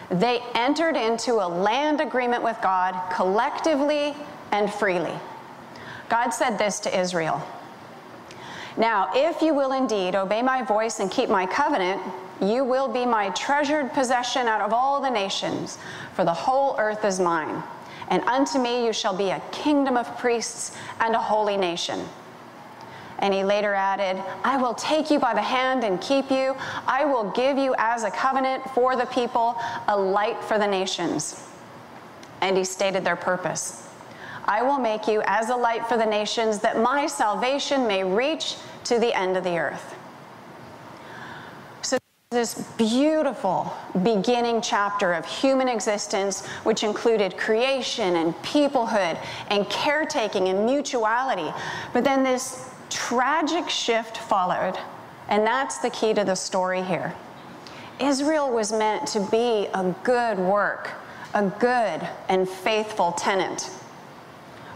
They 0.09 0.41
entered 0.55 0.97
into 0.97 1.35
a 1.35 1.47
land 1.47 2.01
agreement 2.01 2.43
with 2.43 2.57
God 2.61 2.99
collectively 3.13 4.15
and 4.51 4.71
freely. 4.73 5.13
God 6.09 6.31
said 6.31 6.57
this 6.57 6.81
to 6.81 6.99
Israel 6.99 7.41
Now, 8.77 9.09
if 9.13 9.41
you 9.41 9.53
will 9.53 9.73
indeed 9.73 10.15
obey 10.15 10.41
my 10.41 10.61
voice 10.61 10.99
and 10.99 11.11
keep 11.11 11.29
my 11.29 11.45
covenant, 11.45 12.01
you 12.41 12.63
will 12.63 12.87
be 12.87 13.05
my 13.05 13.29
treasured 13.29 13.91
possession 13.93 14.47
out 14.47 14.61
of 14.61 14.73
all 14.73 15.01
the 15.01 15.09
nations, 15.09 15.77
for 16.13 16.23
the 16.23 16.33
whole 16.33 16.75
earth 16.79 17.03
is 17.05 17.19
mine. 17.19 17.61
And 18.07 18.23
unto 18.23 18.59
me 18.59 18.85
you 18.85 18.93
shall 18.93 19.15
be 19.15 19.29
a 19.29 19.41
kingdom 19.51 19.97
of 19.97 20.17
priests 20.17 20.75
and 20.99 21.15
a 21.15 21.19
holy 21.19 21.57
nation. 21.57 22.07
And 23.19 23.33
he 23.33 23.43
later 23.43 23.73
added, 23.73 24.21
I 24.43 24.57
will 24.57 24.73
take 24.73 25.11
you 25.11 25.19
by 25.19 25.33
the 25.35 25.41
hand 25.41 25.83
and 25.83 26.01
keep 26.01 26.31
you. 26.31 26.55
I 26.87 27.05
will 27.05 27.29
give 27.31 27.57
you 27.57 27.75
as 27.77 28.03
a 28.03 28.09
covenant 28.09 28.63
for 28.71 28.95
the 28.95 29.05
people, 29.05 29.55
a 29.87 29.95
light 29.95 30.43
for 30.43 30.57
the 30.57 30.65
nations. 30.65 31.47
And 32.41 32.57
he 32.57 32.63
stated 32.63 33.03
their 33.03 33.15
purpose 33.15 33.90
I 34.45 34.61
will 34.61 34.79
make 34.79 35.07
you 35.07 35.21
as 35.25 35.49
a 35.49 35.55
light 35.55 35.87
for 35.87 35.97
the 35.97 36.05
nations, 36.05 36.59
that 36.59 36.79
my 36.79 37.07
salvation 37.07 37.87
may 37.87 38.03
reach 38.03 38.55
to 38.85 38.99
the 38.99 39.13
end 39.17 39.37
of 39.37 39.43
the 39.43 39.57
earth 39.57 39.95
So, 41.81 41.97
this 42.31 42.55
beautiful 42.77 43.73
beginning 44.03 44.61
chapter 44.61 45.13
of 45.13 45.25
human 45.25 45.67
existence, 45.67 46.45
which 46.63 46.83
included 46.83 47.37
creation 47.37 48.15
and 48.15 48.33
peoplehood 48.37 49.17
and 49.49 49.69
caretaking 49.69 50.47
and 50.47 50.65
mutuality. 50.65 51.53
But 51.93 52.03
then 52.03 52.23
this 52.23 52.69
tragic 52.89 53.69
shift 53.69 54.17
followed, 54.17 54.77
and 55.29 55.45
that's 55.45 55.77
the 55.79 55.89
key 55.89 56.13
to 56.13 56.23
the 56.23 56.35
story 56.35 56.81
here. 56.81 57.13
Israel 57.99 58.51
was 58.51 58.71
meant 58.71 59.07
to 59.09 59.19
be 59.19 59.67
a 59.73 59.93
good 60.03 60.39
work, 60.39 60.89
a 61.33 61.43
good 61.45 62.07
and 62.29 62.49
faithful 62.49 63.11
tenant. 63.11 63.69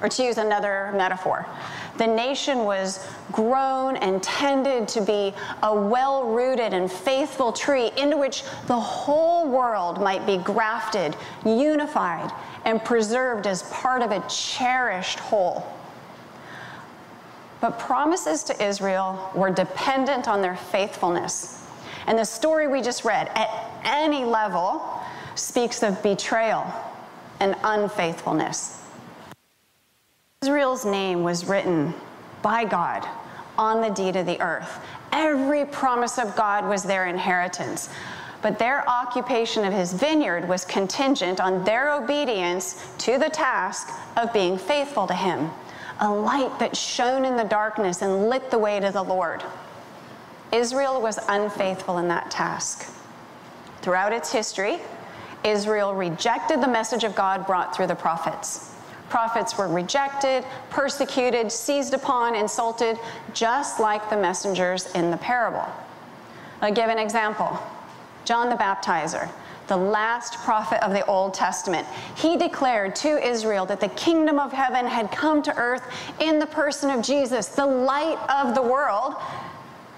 Or 0.01 0.09
to 0.09 0.23
use 0.23 0.37
another 0.37 0.91
metaphor, 0.95 1.47
the 1.97 2.07
nation 2.07 2.59
was 2.59 3.07
grown 3.31 3.95
and 3.97 4.21
tended 4.21 4.87
to 4.89 5.01
be 5.01 5.33
a 5.63 5.73
well 5.73 6.25
rooted 6.25 6.73
and 6.73 6.91
faithful 6.91 7.53
tree 7.53 7.91
into 7.97 8.17
which 8.17 8.43
the 8.67 8.79
whole 8.79 9.47
world 9.47 10.01
might 10.01 10.25
be 10.25 10.37
grafted, 10.37 11.15
unified, 11.45 12.31
and 12.65 12.83
preserved 12.83 13.47
as 13.47 13.63
part 13.63 14.01
of 14.01 14.11
a 14.11 14.21
cherished 14.27 15.19
whole. 15.19 15.65
But 17.61 17.79
promises 17.79 18.43
to 18.43 18.63
Israel 18.63 19.31
were 19.33 19.49
dependent 19.49 20.27
on 20.27 20.41
their 20.41 20.57
faithfulness. 20.57 21.63
And 22.05 22.19
the 22.19 22.25
story 22.25 22.67
we 22.67 22.81
just 22.81 23.05
read, 23.05 23.29
at 23.33 23.49
any 23.83 24.25
level, 24.25 25.01
speaks 25.35 25.81
of 25.81 26.03
betrayal 26.03 26.65
and 27.39 27.55
unfaithfulness. 27.63 28.81
Israel's 30.45 30.85
name 30.85 31.23
was 31.23 31.45
written 31.45 31.91
by 32.43 32.65
God 32.65 33.03
on 33.57 33.81
the 33.81 33.89
deed 33.89 34.15
of 34.15 34.27
the 34.27 34.39
earth. 34.41 34.79
Every 35.11 35.65
promise 35.65 36.19
of 36.19 36.35
God 36.35 36.69
was 36.69 36.83
their 36.83 37.07
inheritance. 37.07 37.89
But 38.43 38.59
their 38.59 38.87
occupation 38.87 39.65
of 39.65 39.73
his 39.73 39.91
vineyard 39.91 40.47
was 40.47 40.63
contingent 40.63 41.41
on 41.41 41.63
their 41.63 41.91
obedience 41.91 42.85
to 42.99 43.17
the 43.17 43.31
task 43.31 43.89
of 44.17 44.31
being 44.33 44.55
faithful 44.55 45.07
to 45.07 45.15
him, 45.15 45.49
a 45.99 46.11
light 46.11 46.59
that 46.59 46.77
shone 46.77 47.25
in 47.25 47.37
the 47.37 47.43
darkness 47.43 48.03
and 48.03 48.29
lit 48.29 48.51
the 48.51 48.59
way 48.59 48.79
to 48.79 48.91
the 48.91 49.01
Lord. 49.01 49.41
Israel 50.51 51.01
was 51.01 51.17
unfaithful 51.27 51.97
in 51.97 52.07
that 52.09 52.29
task. 52.29 52.93
Throughout 53.81 54.13
its 54.13 54.31
history, 54.31 54.77
Israel 55.43 55.95
rejected 55.95 56.61
the 56.61 56.67
message 56.67 57.03
of 57.03 57.15
God 57.15 57.47
brought 57.47 57.75
through 57.75 57.87
the 57.87 57.95
prophets. 57.95 58.74
Prophets 59.09 59.57
were 59.57 59.67
rejected, 59.67 60.43
persecuted, 60.69 61.51
seized 61.51 61.93
upon, 61.93 62.35
insulted, 62.35 62.97
just 63.33 63.79
like 63.79 64.09
the 64.09 64.17
messengers 64.17 64.91
in 64.93 65.11
the 65.11 65.17
parable. 65.17 65.65
I'll 66.61 66.73
give 66.73 66.89
an 66.89 66.97
example 66.97 67.59
John 68.25 68.49
the 68.49 68.55
Baptizer, 68.55 69.29
the 69.67 69.77
last 69.77 70.39
prophet 70.39 70.83
of 70.83 70.91
the 70.91 71.05
Old 71.05 71.33
Testament. 71.35 71.87
He 72.15 72.37
declared 72.37 72.95
to 72.97 73.23
Israel 73.25 73.65
that 73.67 73.79
the 73.79 73.89
kingdom 73.89 74.39
of 74.39 74.51
heaven 74.51 74.87
had 74.87 75.11
come 75.11 75.43
to 75.43 75.55
earth 75.55 75.83
in 76.19 76.39
the 76.39 76.47
person 76.47 76.89
of 76.89 77.03
Jesus, 77.03 77.47
the 77.47 77.65
light 77.65 78.17
of 78.29 78.55
the 78.55 78.61
world. 78.61 79.15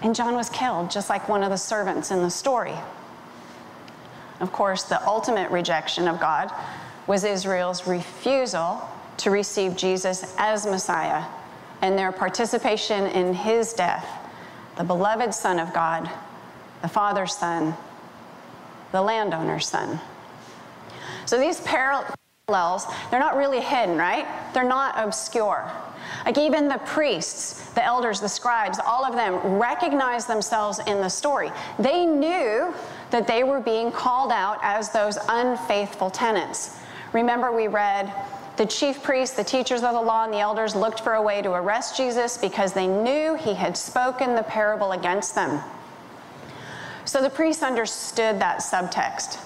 And 0.02 0.14
John 0.14 0.36
was 0.36 0.50
killed, 0.50 0.92
just 0.92 1.10
like 1.10 1.30
one 1.30 1.42
of 1.42 1.50
the 1.50 1.58
servants 1.58 2.12
in 2.12 2.22
the 2.22 2.30
story. 2.30 2.76
Of 4.42 4.52
course, 4.52 4.84
the 4.84 5.06
ultimate 5.08 5.50
rejection 5.50 6.08
of 6.08 6.20
God 6.20 6.52
was 7.08 7.24
Israel's 7.24 7.88
refusal 7.88 8.88
to 9.18 9.32
receive 9.32 9.76
Jesus 9.76 10.34
as 10.38 10.66
Messiah 10.66 11.26
and 11.82 11.98
their 11.98 12.12
participation 12.12 13.06
in 13.08 13.34
his 13.34 13.74
death, 13.74 14.08
the 14.78 14.84
beloved 14.84 15.34
Son 15.34 15.60
of 15.60 15.74
God, 15.74 16.10
the 16.82 16.88
Father's 16.88 17.36
Son, 17.36 17.76
the 18.92 19.02
landowner's 19.02 19.68
Son. 19.68 20.00
So 21.26 21.38
these 21.38 21.60
parallels, 21.62 22.86
they're 23.12 23.20
not 23.20 23.36
really 23.36 23.60
hidden, 23.60 23.98
right? 23.98 24.26
They're 24.54 24.64
not 24.64 24.96
obscure. 24.98 25.72
Like 26.26 26.38
even 26.38 26.68
the 26.68 26.80
priests, 26.80 27.70
the 27.72 27.84
elders, 27.84 28.20
the 28.20 28.30
scribes, 28.30 28.80
all 28.80 29.04
of 29.04 29.14
them 29.16 29.36
recognize 29.60 30.26
themselves 30.26 30.80
in 30.88 31.02
the 31.02 31.10
story. 31.10 31.52
They 31.80 32.06
knew 32.06 32.74
that 33.12 33.28
they 33.28 33.44
were 33.44 33.60
being 33.60 33.92
called 33.92 34.32
out 34.32 34.60
as 34.62 34.90
those 34.90 35.18
unfaithful 35.30 36.10
tenants. 36.10 36.78
Remember, 37.14 37.52
we 37.52 37.68
read 37.68 38.14
the 38.58 38.66
chief 38.66 39.04
priests, 39.04 39.36
the 39.36 39.44
teachers 39.44 39.84
of 39.84 39.94
the 39.94 40.02
law, 40.02 40.24
and 40.24 40.34
the 40.34 40.40
elders 40.40 40.76
looked 40.76 41.02
for 41.02 41.14
a 41.14 41.22
way 41.22 41.42
to 41.42 41.52
arrest 41.52 41.96
Jesus 41.96 42.38
because 42.38 42.74
they 42.74 42.88
knew 42.88 43.36
he 43.36 43.54
had 43.54 43.78
spoken 43.78 44.36
the 44.36 44.44
parable 44.44 44.94
against 44.94 45.36
them. 45.36 45.62
So 47.06 47.22
the 47.22 47.30
priests 47.30 47.64
understood 47.64 48.40
that 48.40 48.60
subtext, 48.60 49.40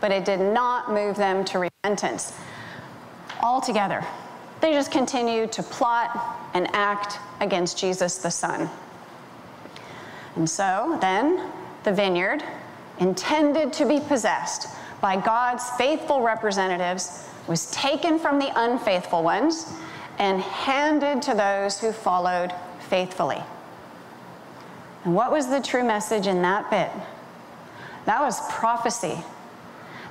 but 0.00 0.12
it 0.12 0.24
did 0.24 0.40
not 0.40 0.92
move 0.92 1.16
them 1.16 1.44
to 1.46 1.58
repentance. 1.58 2.32
Altogether, 3.42 4.04
they 4.60 4.72
just 4.72 4.90
continued 4.90 5.52
to 5.52 5.62
plot 5.62 6.38
and 6.54 6.68
act 6.72 7.18
against 7.40 7.78
Jesus 7.78 8.16
the 8.16 8.30
Son. 8.30 8.70
And 10.36 10.48
so 10.48 10.98
then, 11.00 11.50
the 11.84 11.92
vineyard, 11.92 12.42
intended 12.98 13.72
to 13.74 13.84
be 13.84 14.00
possessed 14.00 14.68
by 15.00 15.20
God's 15.20 15.68
faithful 15.70 16.22
representatives, 16.22 17.28
was 17.46 17.70
taken 17.70 18.18
from 18.18 18.38
the 18.38 18.50
unfaithful 18.56 19.22
ones 19.22 19.72
and 20.18 20.40
handed 20.40 21.22
to 21.22 21.34
those 21.34 21.78
who 21.80 21.92
followed 21.92 22.52
faithfully. 22.80 23.42
And 25.04 25.14
what 25.14 25.30
was 25.30 25.48
the 25.48 25.60
true 25.60 25.84
message 25.84 26.26
in 26.26 26.42
that 26.42 26.70
bit? 26.70 26.90
That 28.06 28.20
was 28.20 28.40
prophecy. 28.52 29.18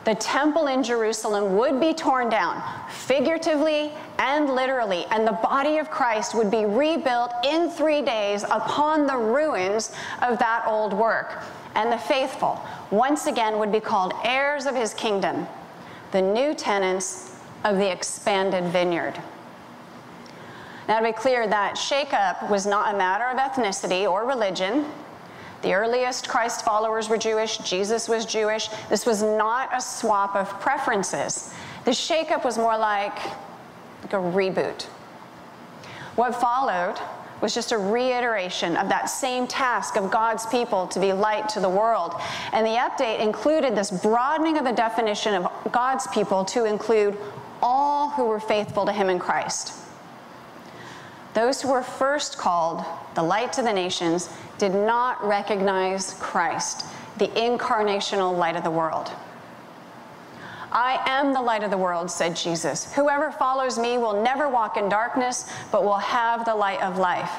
The 0.06 0.16
temple 0.16 0.68
in 0.68 0.84
Jerusalem 0.84 1.58
would 1.58 1.80
be 1.80 1.94
torn 1.94 2.30
down, 2.30 2.62
figuratively 2.90 3.92
and 4.20 4.54
literally, 4.54 5.06
and 5.10 5.28
the 5.28 5.32
body 5.32 5.80
of 5.80 5.90
Christ 5.90 6.36
would 6.36 6.52
be 6.52 6.66
rebuilt 6.66 7.34
in 7.44 7.72
three 7.72 8.04
days 8.04 8.44
upon 8.44 9.08
the 9.08 9.18
ruins 9.18 9.92
of 10.22 10.38
that 10.38 10.64
old 10.68 10.94
work. 10.94 11.42
And 11.74 11.92
the 11.92 11.98
faithful, 11.98 12.64
once 12.92 13.26
again, 13.26 13.58
would 13.58 13.72
be 13.72 13.80
called 13.80 14.14
heirs 14.24 14.68
of 14.68 14.76
his 14.76 14.94
kingdom 14.94 15.48
the 16.16 16.22
new 16.22 16.54
tenants 16.54 17.25
of 17.66 17.78
the 17.78 17.92
expanded 17.92 18.64
vineyard. 18.66 19.20
Now, 20.88 21.00
to 21.00 21.04
be 21.04 21.12
clear, 21.12 21.48
that 21.48 21.76
shakeup 21.76 22.50
was 22.50 22.66
not 22.66 22.94
a 22.94 22.98
matter 22.98 23.26
of 23.26 23.38
ethnicity 23.38 24.10
or 24.10 24.26
religion. 24.26 24.86
The 25.64 25.74
earliest 25.74 26.30
Christ 26.30 26.64
followers 26.64 27.10
were 27.10 27.18
Jewish, 27.18 27.58
Jesus 27.58 28.08
was 28.08 28.24
Jewish. 28.26 28.70
This 28.88 29.06
was 29.06 29.24
not 29.24 29.76
a 29.76 29.82
swap 29.82 30.36
of 30.36 30.48
preferences. 30.62 31.52
The 31.86 31.92
shakeup 31.92 32.46
was 32.46 32.58
more 32.58 32.78
like, 32.78 33.18
like 34.04 34.14
a 34.14 34.18
reboot. 34.18 34.84
What 36.16 36.36
followed 36.36 37.00
was 37.42 37.54
just 37.54 37.72
a 37.72 37.78
reiteration 37.78 38.78
of 38.78 38.90
that 38.90 39.06
same 39.06 39.48
task 39.48 39.98
of 39.98 40.12
God's 40.12 40.46
people 40.46 40.88
to 40.88 41.00
be 41.00 41.14
light 41.14 41.50
to 41.50 41.60
the 41.60 41.70
world. 41.70 42.14
And 42.54 42.66
the 42.66 42.72
update 42.72 43.20
included 43.20 43.76
this 43.76 43.92
broadening 43.92 44.58
of 44.58 44.66
the 44.66 44.72
definition 44.72 45.34
of 45.34 45.72
God's 45.72 46.08
people 46.08 46.46
to 46.46 46.66
include 46.66 47.18
all 47.66 48.10
who 48.12 48.26
were 48.26 48.40
faithful 48.40 48.86
to 48.86 48.94
Him 48.94 49.10
in 49.10 49.18
Christ. 49.18 49.74
Those 51.34 51.62
who 51.62 51.72
were 51.72 51.82
first 51.82 52.38
called 52.38 52.86
the 53.16 53.24
light 53.24 53.52
to 53.54 53.64
the 53.64 53.74
nations 53.74 54.30
did 54.60 54.74
not 54.74 55.22
recognize 55.26 56.14
Christ, 56.20 56.86
the 57.18 57.28
incarnational 57.30 58.38
light 58.38 58.56
of 58.56 58.64
the 58.64 58.70
world. 58.70 59.12
I 60.72 61.02
am 61.08 61.34
the 61.34 61.42
light 61.42 61.64
of 61.64 61.72
the 61.72 61.78
world, 61.78 62.12
said 62.12 62.36
Jesus. 62.36 62.94
Whoever 62.94 63.32
follows 63.32 63.80
me 63.80 63.98
will 63.98 64.22
never 64.22 64.48
walk 64.48 64.78
in 64.78 64.88
darkness, 64.88 65.52
but 65.72 65.84
will 65.84 65.98
have 65.98 66.46
the 66.46 66.56
light 66.56 66.82
of 66.82 67.00
life. 67.00 67.32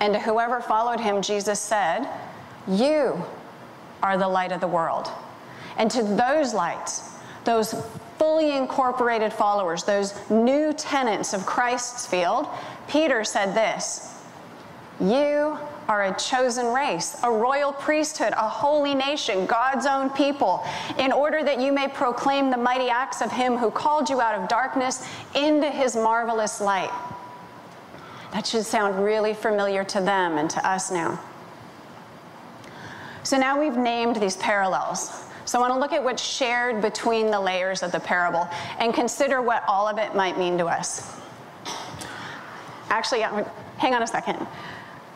And 0.00 0.12
to 0.12 0.20
whoever 0.20 0.60
followed 0.60 1.00
him, 1.00 1.22
Jesus 1.22 1.60
said, 1.60 2.06
You 2.68 3.24
are 4.02 4.18
the 4.18 4.28
light 4.28 4.52
of 4.52 4.60
the 4.60 4.68
world. 4.68 5.10
And 5.78 5.90
to 5.92 6.02
those 6.02 6.52
lights, 6.52 7.08
those 7.44 7.74
fully 8.22 8.56
incorporated 8.56 9.32
followers, 9.32 9.82
those 9.82 10.14
new 10.30 10.72
tenants 10.74 11.34
of 11.34 11.44
Christ's 11.44 12.06
field, 12.06 12.46
Peter 12.86 13.24
said 13.24 13.52
this 13.52 14.14
You 15.00 15.58
are 15.88 16.04
a 16.04 16.16
chosen 16.16 16.72
race, 16.72 17.16
a 17.24 17.30
royal 17.32 17.72
priesthood, 17.72 18.32
a 18.34 18.48
holy 18.48 18.94
nation, 18.94 19.44
God's 19.46 19.86
own 19.86 20.08
people, 20.10 20.64
in 20.98 21.10
order 21.10 21.42
that 21.42 21.58
you 21.58 21.72
may 21.72 21.88
proclaim 21.88 22.48
the 22.48 22.56
mighty 22.56 22.88
acts 22.88 23.22
of 23.22 23.32
Him 23.32 23.56
who 23.56 23.72
called 23.72 24.08
you 24.08 24.20
out 24.20 24.40
of 24.40 24.48
darkness 24.48 25.04
into 25.34 25.68
His 25.68 25.96
marvelous 25.96 26.60
light. 26.60 26.92
That 28.30 28.46
should 28.46 28.64
sound 28.64 29.04
really 29.04 29.34
familiar 29.34 29.82
to 29.82 30.00
them 30.00 30.38
and 30.38 30.48
to 30.50 30.64
us 30.64 30.92
now. 30.92 31.18
So 33.24 33.36
now 33.36 33.60
we've 33.60 33.76
named 33.76 34.14
these 34.14 34.36
parallels. 34.36 35.21
So 35.44 35.58
I 35.58 35.60
want 35.60 35.74
to 35.74 35.78
look 35.80 35.92
at 35.92 36.02
what's 36.02 36.22
shared 36.22 36.80
between 36.80 37.30
the 37.30 37.40
layers 37.40 37.82
of 37.82 37.92
the 37.92 38.00
parable 38.00 38.48
and 38.78 38.94
consider 38.94 39.42
what 39.42 39.64
all 39.66 39.88
of 39.88 39.98
it 39.98 40.14
might 40.14 40.38
mean 40.38 40.56
to 40.58 40.66
us. 40.66 41.16
Actually, 42.90 43.22
hang 43.78 43.94
on 43.94 44.02
a 44.02 44.06
second. 44.06 44.46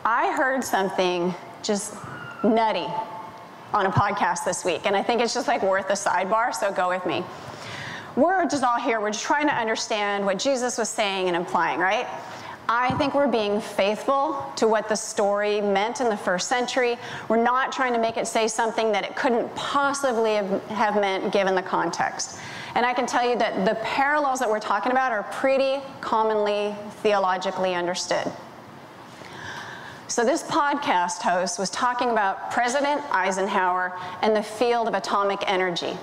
I 0.03 0.31
heard 0.35 0.63
something 0.63 1.33
just 1.63 1.95
nutty 2.43 2.87
on 3.73 3.85
a 3.85 3.91
podcast 3.91 4.45
this 4.45 4.63
week, 4.63 4.85
and 4.85 4.95
I 4.95 5.03
think 5.03 5.21
it's 5.21 5.33
just 5.33 5.47
like 5.47 5.61
worth 5.61 5.89
a 5.89 5.93
sidebar, 5.93 6.53
so 6.53 6.71
go 6.71 6.89
with 6.89 7.05
me. 7.05 7.23
We're 8.15 8.47
just 8.47 8.63
all 8.63 8.79
here, 8.79 8.99
we're 8.99 9.11
just 9.11 9.25
trying 9.25 9.47
to 9.47 9.53
understand 9.53 10.25
what 10.25 10.39
Jesus 10.39 10.77
was 10.77 10.89
saying 10.89 11.27
and 11.27 11.35
implying, 11.35 11.79
right? 11.79 12.07
I 12.69 12.93
think 12.97 13.13
we're 13.13 13.29
being 13.29 13.61
faithful 13.61 14.51
to 14.57 14.67
what 14.67 14.89
the 14.89 14.95
story 14.95 15.61
meant 15.61 16.01
in 16.01 16.09
the 16.09 16.17
first 16.17 16.49
century. 16.49 16.97
We're 17.29 17.41
not 17.41 17.71
trying 17.71 17.93
to 17.93 17.99
make 17.99 18.17
it 18.17 18.27
say 18.27 18.49
something 18.49 18.91
that 18.91 19.05
it 19.05 19.15
couldn't 19.15 19.53
possibly 19.55 20.35
have 20.35 20.99
meant 20.99 21.31
given 21.31 21.55
the 21.55 21.61
context. 21.61 22.39
And 22.75 22.85
I 22.85 22.93
can 22.93 23.05
tell 23.05 23.27
you 23.27 23.37
that 23.37 23.65
the 23.65 23.75
parallels 23.75 24.39
that 24.39 24.49
we're 24.49 24.59
talking 24.59 24.91
about 24.91 25.13
are 25.13 25.23
pretty 25.23 25.81
commonly 26.01 26.75
theologically 27.01 27.73
understood. 27.73 28.31
So, 30.09 30.25
this 30.25 30.43
podcast 30.43 31.21
host 31.21 31.59
was 31.59 31.69
talking 31.69 32.09
about 32.09 32.51
President 32.51 33.01
Eisenhower 33.11 33.97
and 34.21 34.35
the 34.35 34.43
field 34.43 34.87
of 34.87 34.93
atomic 34.93 35.39
energy. 35.47 35.97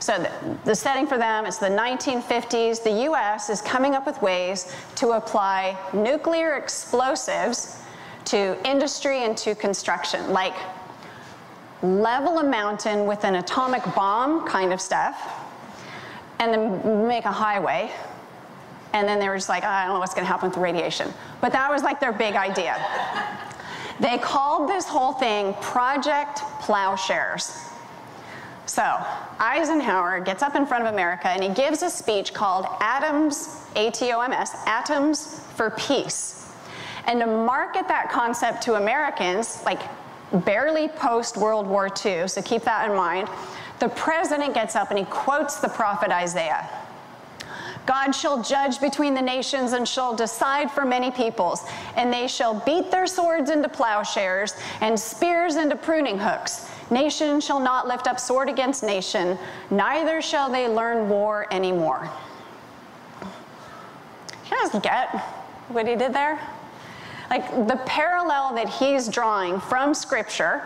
So, 0.00 0.26
the, 0.64 0.74
setting 0.74 1.06
for 1.06 1.18
them 1.18 1.44
is 1.44 1.58
the 1.58 1.66
1950s. 1.66 2.82
The 2.82 3.04
US 3.10 3.50
is 3.50 3.60
coming 3.60 3.94
up 3.94 4.06
with 4.06 4.20
ways 4.22 4.74
to 4.96 5.10
apply 5.10 5.76
nuclear 5.92 6.56
explosives 6.56 7.82
to 8.24 8.56
industry 8.66 9.24
and 9.24 9.36
to 9.36 9.54
construction, 9.54 10.32
like 10.32 10.54
level 11.82 12.38
a 12.38 12.44
mountain 12.44 13.04
with 13.04 13.24
an 13.24 13.36
atomic 13.36 13.82
bomb 13.94 14.46
kind 14.46 14.72
of 14.72 14.80
stuff, 14.80 15.20
and 16.38 16.52
then 16.54 17.06
make 17.06 17.26
a 17.26 17.32
highway. 17.32 17.92
And 18.94 19.06
then 19.06 19.20
they 19.20 19.28
were 19.28 19.36
just 19.36 19.50
like, 19.50 19.64
I 19.64 19.84
don't 19.84 19.94
know 19.94 20.00
what's 20.00 20.14
going 20.14 20.24
to 20.24 20.32
happen 20.32 20.48
with 20.48 20.54
the 20.54 20.62
radiation. 20.62 21.12
But 21.42 21.52
that 21.52 21.70
was 21.70 21.82
like 21.82 22.00
their 22.00 22.12
big 22.12 22.36
idea. 22.36 22.74
they 24.00 24.16
called 24.16 24.66
this 24.66 24.86
whole 24.86 25.12
thing 25.12 25.52
Project 25.60 26.38
Plowshares. 26.60 27.69
So 28.70 29.04
Eisenhower 29.40 30.20
gets 30.20 30.44
up 30.44 30.54
in 30.54 30.64
front 30.64 30.86
of 30.86 30.92
America 30.92 31.26
and 31.26 31.42
he 31.42 31.48
gives 31.48 31.82
a 31.82 31.90
speech 31.90 32.32
called 32.32 32.66
Atoms, 32.78 33.62
A 33.74 33.90
T 33.90 34.12
O 34.12 34.20
M 34.20 34.32
S, 34.32 34.54
Atoms 34.64 35.40
for 35.56 35.70
Peace. 35.70 36.46
And 37.06 37.18
to 37.18 37.26
market 37.26 37.88
that 37.88 38.10
concept 38.12 38.62
to 38.62 38.74
Americans, 38.74 39.60
like 39.64 39.80
barely 40.44 40.86
post 40.86 41.36
World 41.36 41.66
War 41.66 41.88
II, 42.06 42.28
so 42.28 42.40
keep 42.42 42.62
that 42.62 42.88
in 42.88 42.96
mind, 42.96 43.28
the 43.80 43.88
president 43.88 44.54
gets 44.54 44.76
up 44.76 44.90
and 44.90 45.00
he 45.00 45.04
quotes 45.06 45.56
the 45.56 45.68
prophet 45.68 46.12
Isaiah. 46.12 46.68
God 47.86 48.12
shall 48.12 48.40
judge 48.40 48.80
between 48.80 49.14
the 49.14 49.22
nations 49.22 49.72
and 49.72 49.88
shall 49.88 50.14
decide 50.14 50.70
for 50.70 50.84
many 50.84 51.10
peoples, 51.10 51.64
and 51.96 52.12
they 52.12 52.28
shall 52.28 52.60
beat 52.60 52.92
their 52.92 53.08
swords 53.08 53.50
into 53.50 53.68
plowshares 53.68 54.54
and 54.80 55.00
spears 55.00 55.56
into 55.56 55.74
pruning 55.74 56.18
hooks. 56.20 56.69
Nation 56.90 57.40
shall 57.40 57.60
not 57.60 57.86
lift 57.86 58.06
up 58.06 58.18
sword 58.18 58.48
against 58.48 58.82
nation, 58.82 59.38
neither 59.70 60.20
shall 60.20 60.50
they 60.50 60.68
learn 60.68 61.08
war 61.08 61.46
anymore. 61.50 62.10
You 63.20 64.50
guys 64.50 64.82
get 64.82 65.16
what 65.68 65.86
he 65.86 65.94
did 65.94 66.12
there? 66.12 66.40
Like 67.30 67.68
the 67.68 67.80
parallel 67.86 68.54
that 68.54 68.68
he's 68.68 69.08
drawing 69.08 69.60
from 69.60 69.94
scripture 69.94 70.62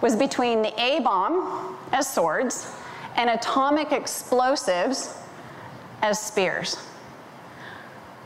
was 0.00 0.16
between 0.16 0.62
the 0.62 0.80
A 0.80 1.00
bomb 1.00 1.76
as 1.92 2.12
swords 2.12 2.74
and 3.16 3.30
atomic 3.30 3.92
explosives 3.92 5.16
as 6.02 6.20
spears. 6.20 6.76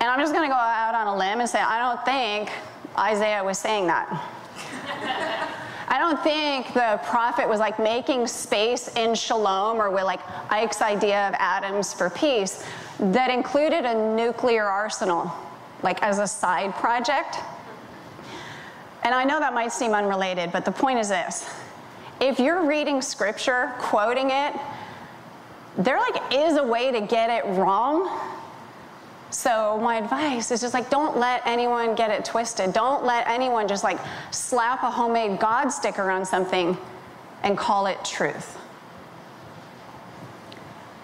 And 0.00 0.10
I'm 0.10 0.18
just 0.18 0.32
going 0.32 0.48
to 0.48 0.52
go 0.52 0.58
out 0.58 0.94
on 0.94 1.06
a 1.06 1.16
limb 1.16 1.40
and 1.40 1.48
say, 1.48 1.60
I 1.60 1.78
don't 1.78 2.04
think 2.04 2.50
Isaiah 2.98 3.44
was 3.44 3.58
saying 3.58 3.86
that. 3.86 5.48
I 5.88 5.98
don't 5.98 6.22
think 6.22 6.72
the 6.74 7.00
prophet 7.04 7.48
was 7.48 7.60
like 7.60 7.78
making 7.78 8.26
space 8.26 8.88
in 8.96 9.14
shalom 9.14 9.78
or 9.78 9.90
with 9.90 10.04
like 10.04 10.20
Ike's 10.50 10.80
idea 10.80 11.28
of 11.28 11.34
atoms 11.38 11.92
for 11.92 12.10
peace 12.10 12.64
that 12.98 13.30
included 13.30 13.84
a 13.84 14.14
nuclear 14.14 14.64
arsenal, 14.64 15.32
like 15.82 16.02
as 16.02 16.18
a 16.18 16.26
side 16.26 16.74
project. 16.74 17.38
And 19.04 19.14
I 19.14 19.24
know 19.24 19.40
that 19.40 19.52
might 19.52 19.72
seem 19.72 19.92
unrelated, 19.92 20.52
but 20.52 20.64
the 20.64 20.72
point 20.72 20.98
is 20.98 21.08
this 21.08 21.48
if 22.20 22.38
you're 22.38 22.64
reading 22.64 23.02
scripture, 23.02 23.74
quoting 23.78 24.30
it, 24.30 24.54
there 25.76 25.98
like 25.98 26.32
is 26.32 26.56
a 26.56 26.62
way 26.62 26.92
to 26.92 27.00
get 27.00 27.30
it 27.30 27.44
wrong. 27.58 28.08
So 29.32 29.78
my 29.78 29.96
advice 29.96 30.50
is 30.50 30.60
just 30.60 30.74
like 30.74 30.90
don't 30.90 31.16
let 31.16 31.42
anyone 31.46 31.94
get 31.94 32.10
it 32.10 32.22
twisted. 32.22 32.74
Don't 32.74 33.04
let 33.04 33.26
anyone 33.26 33.66
just 33.66 33.82
like 33.82 33.98
slap 34.30 34.82
a 34.82 34.90
homemade 34.90 35.40
God 35.40 35.70
sticker 35.70 36.10
on 36.10 36.26
something 36.26 36.76
and 37.42 37.56
call 37.56 37.86
it 37.86 38.04
truth. 38.04 38.58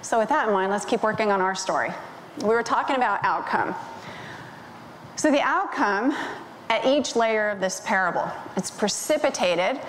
So 0.02 0.18
with 0.18 0.28
that 0.28 0.46
in 0.46 0.54
mind, 0.54 0.70
let's 0.70 0.84
keep 0.84 1.02
working 1.02 1.32
on 1.32 1.40
our 1.40 1.54
story. 1.54 1.90
We 2.42 2.48
were 2.48 2.62
talking 2.62 2.96
about 2.96 3.24
outcome. 3.24 3.74
So 5.16 5.30
the 5.30 5.40
outcome 5.40 6.14
at 6.68 6.84
each 6.84 7.16
layer 7.16 7.48
of 7.48 7.60
this 7.60 7.80
parable, 7.84 8.30
it's 8.56 8.70
precipitated 8.70 9.80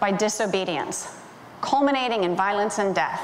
by 0.00 0.12
disobedience, 0.12 1.14
culminating 1.60 2.24
in 2.24 2.34
violence 2.34 2.78
and 2.78 2.94
death. 2.94 3.20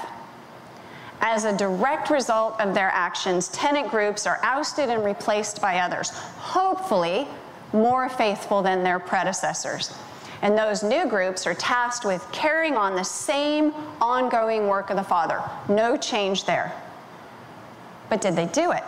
As 1.21 1.45
a 1.45 1.57
direct 1.57 2.11
result 2.11 2.61
of 2.61 2.75
their 2.75 2.91
actions, 2.91 3.49
tenant 3.49 3.91
groups 3.91 4.27
are 4.27 4.39
ousted 4.43 4.89
and 4.89 5.05
replaced 5.05 5.61
by 5.61 5.79
others, 5.79 6.11
hopefully 6.11 7.27
more 7.73 8.09
faithful 8.09 8.63
than 8.63 8.83
their 8.83 8.99
predecessors. 8.99 9.95
And 10.43 10.57
those 10.57 10.85
new 10.85 11.07
groups 11.07 11.47
are 11.47 11.55
tasked 11.55 12.05
with 12.05 12.25
carrying 12.31 12.77
on 12.77 12.95
the 12.95 13.03
same 13.03 13.75
ongoing 14.01 14.69
work 14.69 14.91
of 14.91 14.97
the 14.97 15.03
Father. 15.03 15.43
No 15.69 15.97
change 15.97 16.45
there. 16.45 16.73
But 18.09 18.21
did 18.21 18.37
they 18.37 18.47
do 18.47 18.71
it? 18.71 18.85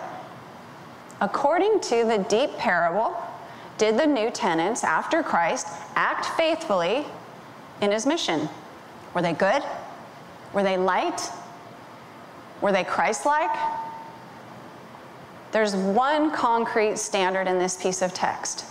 According 1.21 1.81
to 1.81 2.05
the 2.05 2.25
deep 2.29 2.57
parable, 2.57 3.17
did 3.77 3.99
the 3.99 4.07
new 4.07 4.31
tenants 4.31 4.85
after 4.85 5.23
Christ 5.23 5.67
act 5.97 6.27
faithfully 6.27 7.05
in 7.81 7.91
his 7.91 8.07
mission? 8.07 8.49
Were 9.13 9.23
they 9.23 9.33
good? 9.33 9.63
Were 10.53 10.63
they 10.63 10.77
light? 10.77 11.31
Were 12.61 12.73
they 12.73 12.85
Christ 12.85 13.27
like? 13.27 13.51
There's 15.53 15.75
one 15.75 16.31
concrete 16.31 16.99
standard 16.99 17.49
in 17.49 17.59
this 17.59 17.81
piece 17.81 18.03
of 18.03 18.15
text 18.15 18.65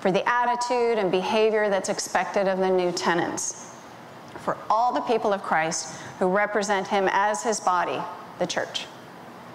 for 0.00 0.10
the 0.10 0.28
attitude 0.28 0.98
and 0.98 1.12
behavior 1.12 1.70
that's 1.70 1.88
expected 1.88 2.48
of 2.48 2.58
the 2.58 2.68
new 2.68 2.90
tenants, 2.90 3.72
for 4.38 4.58
all 4.68 4.92
the 4.92 5.00
people 5.02 5.32
of 5.32 5.44
Christ 5.44 5.96
who 6.18 6.26
represent 6.26 6.88
him 6.88 7.08
as 7.12 7.44
his 7.44 7.60
body, 7.60 8.00
the 8.40 8.46
church. 8.46 8.86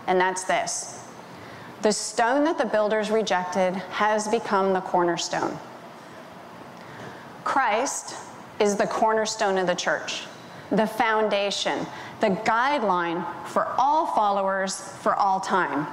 And 0.08 0.20
that's 0.20 0.46
this 0.46 1.04
the 1.82 1.92
stone 1.92 2.44
that 2.46 2.58
the 2.58 2.66
builders 2.66 3.12
rejected 3.12 3.76
has 3.92 4.28
become 4.28 4.74
the 4.74 4.82
cornerstone. 4.82 5.60
Christ 7.44 8.16
is 8.60 8.76
the 8.76 8.88
cornerstone 8.88 9.58
of 9.58 9.68
the 9.68 9.76
church, 9.76 10.24
the 10.72 10.86
foundation, 10.86 11.86
the 12.20 12.30
guideline 12.30 13.26
for 13.46 13.68
all 13.78 14.08
followers 14.08 14.80
for 14.80 15.16
all 15.16 15.40
time. 15.40 15.88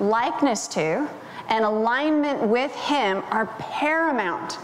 Likeness 0.00 0.68
to 0.68 1.08
and 1.48 1.64
alignment 1.64 2.42
with 2.42 2.74
Him 2.74 3.22
are 3.30 3.46
paramount 3.58 4.58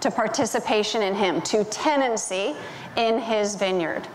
to 0.00 0.10
participation 0.10 1.02
in 1.02 1.14
Him, 1.14 1.40
to 1.42 1.64
tenancy 1.64 2.56
in 2.96 3.18
His 3.18 3.54
vineyard. 3.54 4.06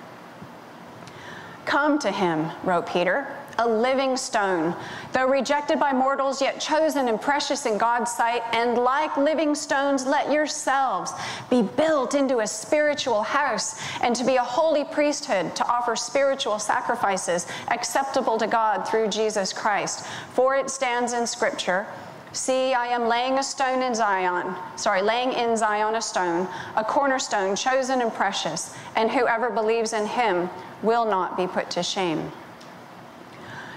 Come 1.65 1.99
to 1.99 2.11
Him, 2.11 2.51
wrote 2.63 2.87
Peter, 2.87 3.35
a 3.59 3.67
living 3.67 4.15
stone, 4.17 4.73
though 5.11 5.27
rejected 5.27 5.79
by 5.79 5.93
mortals, 5.93 6.41
yet 6.41 6.59
chosen 6.59 7.09
and 7.09 7.21
precious 7.21 7.65
in 7.65 7.77
God's 7.77 8.11
sight. 8.11 8.41
And 8.53 8.77
like 8.77 9.15
living 9.17 9.53
stones, 9.53 10.05
let 10.05 10.31
yourselves 10.31 11.11
be 11.49 11.61
built 11.61 12.15
into 12.15 12.39
a 12.39 12.47
spiritual 12.47 13.21
house 13.21 13.79
and 14.01 14.15
to 14.15 14.23
be 14.23 14.37
a 14.37 14.43
holy 14.43 14.85
priesthood 14.85 15.55
to 15.57 15.67
offer 15.67 15.95
spiritual 15.95 16.57
sacrifices 16.57 17.47
acceptable 17.67 18.37
to 18.37 18.47
God 18.47 18.87
through 18.87 19.09
Jesus 19.09 19.51
Christ. 19.51 20.05
For 20.33 20.55
it 20.55 20.69
stands 20.69 21.11
in 21.11 21.27
Scripture. 21.27 21.85
See, 22.31 22.73
I 22.73 22.87
am 22.87 23.07
laying 23.07 23.39
a 23.39 23.43
stone 23.43 23.81
in 23.81 23.93
Zion, 23.93 24.55
sorry, 24.75 25.01
laying 25.01 25.33
in 25.33 25.57
Zion 25.57 25.95
a 25.95 26.01
stone, 26.01 26.47
a 26.75 26.83
cornerstone 26.83 27.55
chosen 27.55 28.01
and 28.01 28.13
precious, 28.13 28.73
and 28.95 29.09
whoever 29.09 29.49
believes 29.49 29.93
in 29.93 30.05
him 30.05 30.49
will 30.83 31.05
not 31.05 31.35
be 31.35 31.47
put 31.47 31.71
to 31.71 31.83
shame. 31.83 32.31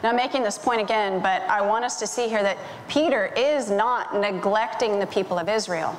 Now, 0.03 0.09
I'm 0.09 0.17
making 0.17 0.43
this 0.43 0.59
point 0.59 0.81
again, 0.81 1.21
but 1.21 1.43
I 1.43 1.61
want 1.61 1.85
us 1.85 1.99
to 2.01 2.07
see 2.07 2.29
here 2.29 2.43
that 2.43 2.59
Peter 2.88 3.27
is 3.37 3.71
not 3.71 4.19
neglecting 4.19 4.99
the 4.99 5.07
people 5.07 5.38
of 5.38 5.49
Israel. 5.49 5.97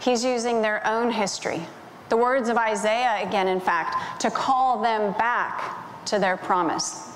He's 0.00 0.24
using 0.24 0.62
their 0.62 0.86
own 0.86 1.10
history, 1.10 1.66
the 2.08 2.16
words 2.16 2.48
of 2.48 2.56
Isaiah 2.56 3.26
again, 3.26 3.46
in 3.46 3.60
fact, 3.60 4.20
to 4.22 4.30
call 4.30 4.80
them 4.80 5.12
back 5.18 6.04
to 6.06 6.18
their 6.18 6.38
promise. 6.38 7.10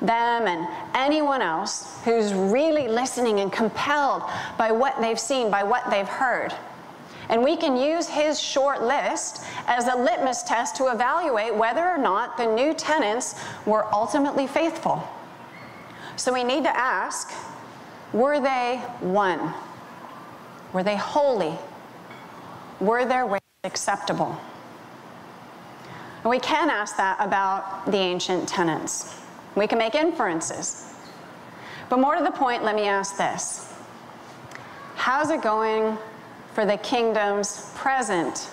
Them 0.00 0.46
and 0.46 0.68
anyone 0.94 1.42
else 1.42 1.98
who's 2.04 2.32
really 2.32 2.86
listening 2.86 3.40
and 3.40 3.52
compelled 3.52 4.22
by 4.56 4.70
what 4.70 5.00
they've 5.00 5.18
seen, 5.18 5.50
by 5.50 5.64
what 5.64 5.90
they've 5.90 6.06
heard. 6.06 6.54
And 7.28 7.42
we 7.42 7.56
can 7.56 7.76
use 7.76 8.08
his 8.08 8.40
short 8.40 8.82
list 8.82 9.44
as 9.66 9.86
a 9.86 9.96
litmus 9.96 10.42
test 10.42 10.76
to 10.76 10.86
evaluate 10.86 11.54
whether 11.54 11.86
or 11.86 11.98
not 11.98 12.36
the 12.36 12.46
new 12.46 12.72
tenants 12.72 13.34
were 13.66 13.86
ultimately 13.92 14.46
faithful. 14.46 15.06
So 16.16 16.32
we 16.32 16.42
need 16.42 16.64
to 16.64 16.76
ask 16.76 17.32
were 18.12 18.40
they 18.40 18.78
one? 19.00 19.52
Were 20.72 20.82
they 20.82 20.96
holy? 20.96 21.56
Were 22.80 23.04
their 23.04 23.26
ways 23.26 23.40
acceptable? 23.64 24.40
And 26.22 26.30
we 26.30 26.40
can 26.40 26.70
ask 26.70 26.96
that 26.96 27.18
about 27.20 27.86
the 27.86 27.98
ancient 27.98 28.48
tenants. 28.48 29.20
We 29.54 29.66
can 29.66 29.78
make 29.78 29.94
inferences. 29.94 30.94
But 31.88 31.98
more 31.98 32.16
to 32.16 32.24
the 32.24 32.30
point, 32.30 32.64
let 32.64 32.74
me 32.74 32.84
ask 32.84 33.16
this 33.16 33.72
How's 34.96 35.30
it 35.30 35.42
going 35.42 35.96
for 36.58 36.66
the 36.66 36.78
kingdom's 36.78 37.70
present 37.76 38.50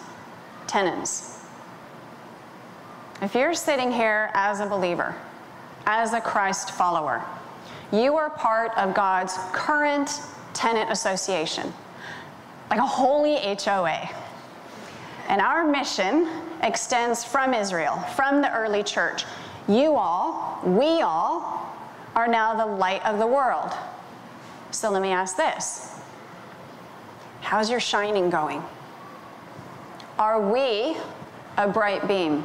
tenants? 0.67 1.43
If 3.19 3.33
you're 3.33 3.55
sitting 3.55 3.91
here 3.91 4.29
as 4.35 4.59
a 4.59 4.67
believer, 4.67 5.15
as 5.87 6.13
a 6.13 6.21
Christ 6.21 6.69
follower, 6.69 7.25
you 7.91 8.15
are 8.15 8.29
part 8.29 8.77
of 8.77 8.93
God's 8.93 9.35
current 9.53 10.21
tenant 10.53 10.91
association, 10.91 11.73
like 12.69 12.77
a 12.77 12.85
holy 12.85 13.37
HOA. 13.37 14.07
And 15.27 15.41
our 15.41 15.65
mission 15.65 16.29
extends 16.61 17.23
from 17.23 17.55
Israel, 17.55 17.97
from 18.15 18.43
the 18.43 18.55
early 18.55 18.83
church. 18.83 19.25
You 19.67 19.95
all, 19.95 20.61
we 20.63 21.01
all, 21.01 21.75
are 22.15 22.27
now 22.27 22.53
the 22.53 22.71
light 22.71 23.03
of 23.03 23.17
the 23.17 23.25
world. 23.25 23.73
So 24.69 24.91
let 24.91 25.01
me 25.01 25.09
ask 25.09 25.35
this 25.35 25.94
How's 27.45 27.69
your 27.69 27.79
shining 27.79 28.31
going? 28.31 28.63
Are 30.17 30.41
we 30.51 30.97
a 31.58 31.67
bright 31.67 32.08
beam? 32.08 32.43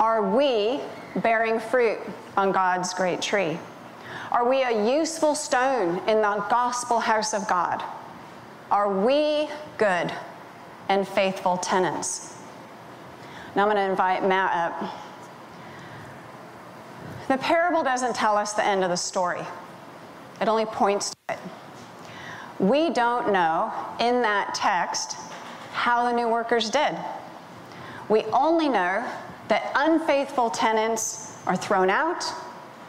Are 0.00 0.34
we 0.34 0.80
bearing 1.22 1.60
fruit 1.60 2.00
on 2.36 2.50
God's 2.50 2.92
great 2.92 3.22
tree? 3.22 3.56
Are 4.32 4.48
we 4.48 4.64
a 4.64 4.98
useful 4.98 5.36
stone 5.36 5.98
in 6.08 6.22
the 6.22 6.44
gospel 6.50 6.98
house 6.98 7.32
of 7.32 7.46
God? 7.46 7.84
Are 8.72 8.92
we 8.92 9.48
good 9.78 10.12
and 10.88 11.06
faithful 11.06 11.58
tenants? 11.58 12.34
Now 13.54 13.62
I'm 13.62 13.72
going 13.72 13.76
to 13.76 13.88
invite 13.88 14.26
Matt 14.26 14.72
up. 14.72 14.92
The 17.28 17.38
parable 17.38 17.84
doesn't 17.84 18.16
tell 18.16 18.36
us 18.36 18.54
the 18.54 18.66
end 18.66 18.82
of 18.82 18.90
the 18.90 18.96
story, 18.96 19.46
it 20.40 20.48
only 20.48 20.66
points 20.66 21.10
to 21.10 21.34
it. 21.34 21.38
We 22.60 22.90
don't 22.90 23.32
know 23.32 23.72
in 24.00 24.20
that 24.20 24.54
text 24.54 25.16
how 25.72 26.04
the 26.04 26.12
new 26.12 26.28
workers 26.28 26.68
did. 26.68 26.94
We 28.10 28.24
only 28.26 28.68
know 28.68 29.04
that 29.48 29.72
unfaithful 29.74 30.50
tenants 30.50 31.38
are 31.46 31.56
thrown 31.56 31.88
out 31.88 32.22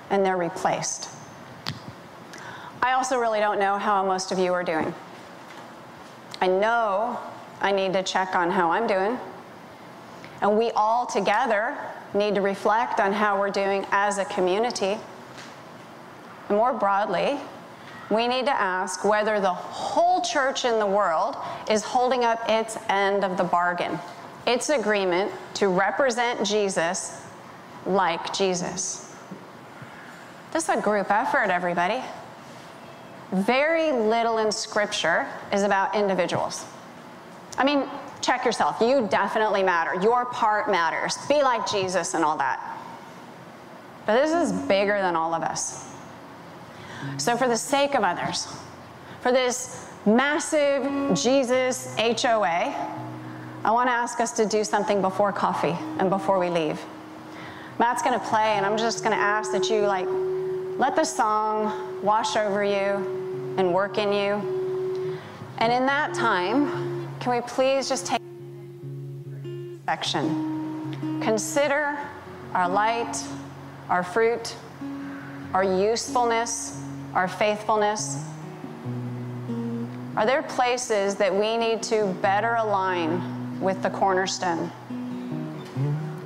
and 0.09 0.25
they're 0.25 0.35
replaced. 0.35 1.09
I 2.81 2.93
also 2.93 3.17
really 3.17 3.39
don't 3.39 3.59
know 3.59 3.77
how 3.77 4.05
most 4.05 4.33
of 4.33 4.39
you 4.39 4.51
are 4.53 4.63
doing. 4.63 4.93
I 6.41 6.47
know 6.47 7.17
I 7.61 7.71
need 7.71 7.93
to 7.93 8.03
check 8.03 8.35
on 8.35 8.51
how 8.51 8.71
I'm 8.71 8.87
doing. 8.87 9.17
And 10.41 10.57
we 10.57 10.71
all 10.71 11.05
together 11.05 11.77
need 12.13 12.35
to 12.35 12.41
reflect 12.41 12.99
on 12.99 13.13
how 13.13 13.39
we're 13.39 13.51
doing 13.51 13.85
as 13.91 14.17
a 14.17 14.25
community. 14.25 14.97
And 16.49 16.57
more 16.57 16.73
broadly, 16.73 17.39
we 18.11 18.27
need 18.27 18.45
to 18.45 18.51
ask 18.51 19.05
whether 19.05 19.39
the 19.39 19.53
whole 19.53 20.21
church 20.21 20.65
in 20.65 20.79
the 20.79 20.85
world 20.85 21.37
is 21.69 21.81
holding 21.81 22.25
up 22.25 22.41
its 22.49 22.77
end 22.89 23.23
of 23.23 23.37
the 23.37 23.43
bargain, 23.43 23.97
its 24.45 24.69
agreement 24.69 25.31
to 25.55 25.69
represent 25.69 26.45
Jesus 26.45 27.21
like 27.85 28.33
Jesus. 28.33 29.15
This 30.51 30.63
is 30.65 30.69
a 30.69 30.81
group 30.81 31.09
effort, 31.09 31.49
everybody. 31.49 32.03
Very 33.31 33.93
little 33.93 34.39
in 34.39 34.51
Scripture 34.51 35.25
is 35.53 35.63
about 35.63 35.95
individuals. 35.95 36.65
I 37.57 37.63
mean, 37.63 37.87
check 38.19 38.43
yourself. 38.43 38.81
You 38.81 39.07
definitely 39.09 39.63
matter. 39.63 39.95
Your 40.01 40.25
part 40.25 40.69
matters. 40.69 41.17
Be 41.29 41.41
like 41.41 41.65
Jesus 41.65 42.13
and 42.13 42.25
all 42.25 42.37
that. 42.37 42.77
But 44.05 44.21
this 44.21 44.33
is 44.33 44.51
bigger 44.67 45.01
than 45.01 45.15
all 45.15 45.33
of 45.33 45.43
us. 45.43 45.90
So, 47.17 47.37
for 47.37 47.47
the 47.47 47.57
sake 47.57 47.95
of 47.95 48.03
others, 48.03 48.47
for 49.21 49.31
this 49.31 49.87
massive 50.05 50.83
Jesus 51.15 51.93
HOA, 51.97 52.73
I 53.63 53.71
want 53.71 53.89
to 53.89 53.93
ask 53.93 54.19
us 54.19 54.31
to 54.33 54.45
do 54.45 54.63
something 54.63 55.01
before 55.01 55.31
coffee 55.31 55.77
and 55.99 56.09
before 56.09 56.39
we 56.39 56.49
leave. 56.49 56.81
Matt's 57.77 58.01
going 58.01 58.19
to 58.19 58.25
play, 58.25 58.53
and 58.57 58.65
I'm 58.65 58.77
just 58.77 59.03
going 59.03 59.15
to 59.15 59.21
ask 59.21 59.51
that 59.51 59.69
you, 59.69 59.81
like, 59.81 60.07
let 60.77 60.95
the 60.95 61.03
song 61.03 62.01
wash 62.01 62.35
over 62.35 62.63
you 62.63 63.55
and 63.57 63.73
work 63.73 63.97
in 63.97 64.11
you. 64.11 65.19
And 65.59 65.71
in 65.71 65.85
that 65.85 66.13
time, 66.15 67.07
can 67.19 67.33
we 67.33 67.41
please 67.41 67.87
just 67.87 68.07
take 68.07 68.21
section? 69.85 71.19
Consider 71.21 71.99
our 72.53 72.67
light, 72.67 73.23
our 73.89 74.01
fruit, 74.03 74.55
our 75.53 75.63
usefulness, 75.63 76.81
our 77.13 77.27
faithfulness? 77.27 78.23
Are 80.15 80.25
there 80.25 80.43
places 80.43 81.15
that 81.15 81.33
we 81.33 81.57
need 81.57 81.81
to 81.83 82.05
better 82.21 82.55
align 82.55 83.59
with 83.61 83.81
the 83.81 83.89
cornerstone? 83.89 84.71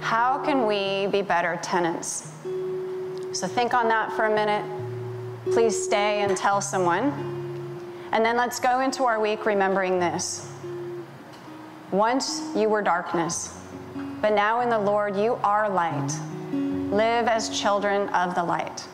How 0.01 0.37
can 0.43 0.65
we 0.65 1.07
be 1.07 1.21
better 1.21 1.59
tenants? 1.61 2.31
So 3.31 3.47
think 3.47 3.73
on 3.73 3.87
that 3.89 4.13
for 4.13 4.25
a 4.25 4.33
minute. 4.33 4.63
Please 5.51 5.81
stay 5.81 6.21
and 6.21 6.35
tell 6.35 6.61
someone. 6.61 7.81
And 8.11 8.23
then 8.23 8.37
let's 8.37 8.59
go 8.59 8.79
into 8.79 9.03
our 9.03 9.19
week 9.19 9.45
remembering 9.45 9.99
this. 9.99 10.49
Once 11.91 12.41
you 12.55 12.69
were 12.69 12.81
darkness, 12.81 13.57
but 14.21 14.33
now 14.33 14.61
in 14.61 14.69
the 14.69 14.79
Lord 14.79 15.15
you 15.15 15.39
are 15.43 15.69
light. 15.69 16.11
Live 16.51 17.27
as 17.27 17.49
children 17.49 18.09
of 18.09 18.35
the 18.35 18.43
light. 18.43 18.87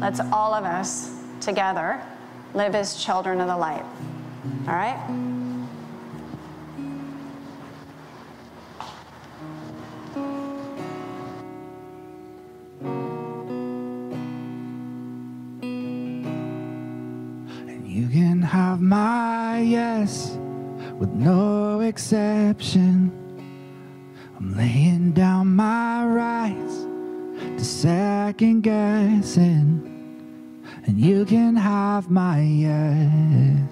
Let's 0.00 0.20
all 0.32 0.54
of 0.54 0.64
us 0.64 1.14
together 1.42 2.02
live 2.54 2.74
as 2.74 2.96
children 3.04 3.38
of 3.38 3.48
the 3.48 3.56
light. 3.56 3.84
All 4.66 4.74
right? 4.74 4.98
And 17.68 17.86
you 17.86 18.08
can 18.08 18.40
have 18.40 18.80
my 18.80 19.60
yes 19.60 20.30
with 20.98 21.10
no 21.10 21.80
exception. 21.80 23.12
I'm 24.38 24.56
laying 24.56 25.12
down 25.12 25.54
my 25.54 26.06
rights 26.06 26.86
to 27.58 27.62
second 27.62 28.62
guessing 28.62 29.89
and 30.86 30.98
you 30.98 31.24
can 31.24 31.56
have 31.56 32.10
my 32.10 32.40
yes. 32.40 33.70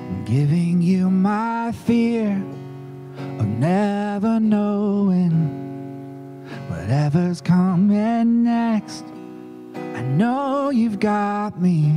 I'm 0.00 0.24
giving 0.24 0.80
you 0.82 1.10
my 1.10 1.72
fear 1.72 2.30
of 3.38 3.46
never 3.46 4.38
knowing 4.40 5.32
whatever's 6.68 7.40
coming 7.40 8.44
next. 8.44 9.04
I 9.74 10.02
know 10.02 10.70
you've 10.70 11.00
got 11.00 11.60
me. 11.60 11.92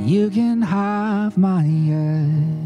You 0.00 0.30
can 0.30 0.62
have 0.62 1.36
my 1.36 1.64
yes. 1.64 2.59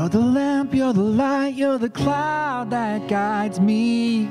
You're 0.00 0.08
the 0.08 0.18
lamp, 0.18 0.72
you're 0.72 0.94
the 0.94 1.02
light, 1.02 1.52
you're 1.56 1.76
the 1.76 1.90
cloud 1.90 2.70
that 2.70 3.06
guides 3.06 3.60
me. 3.60 4.30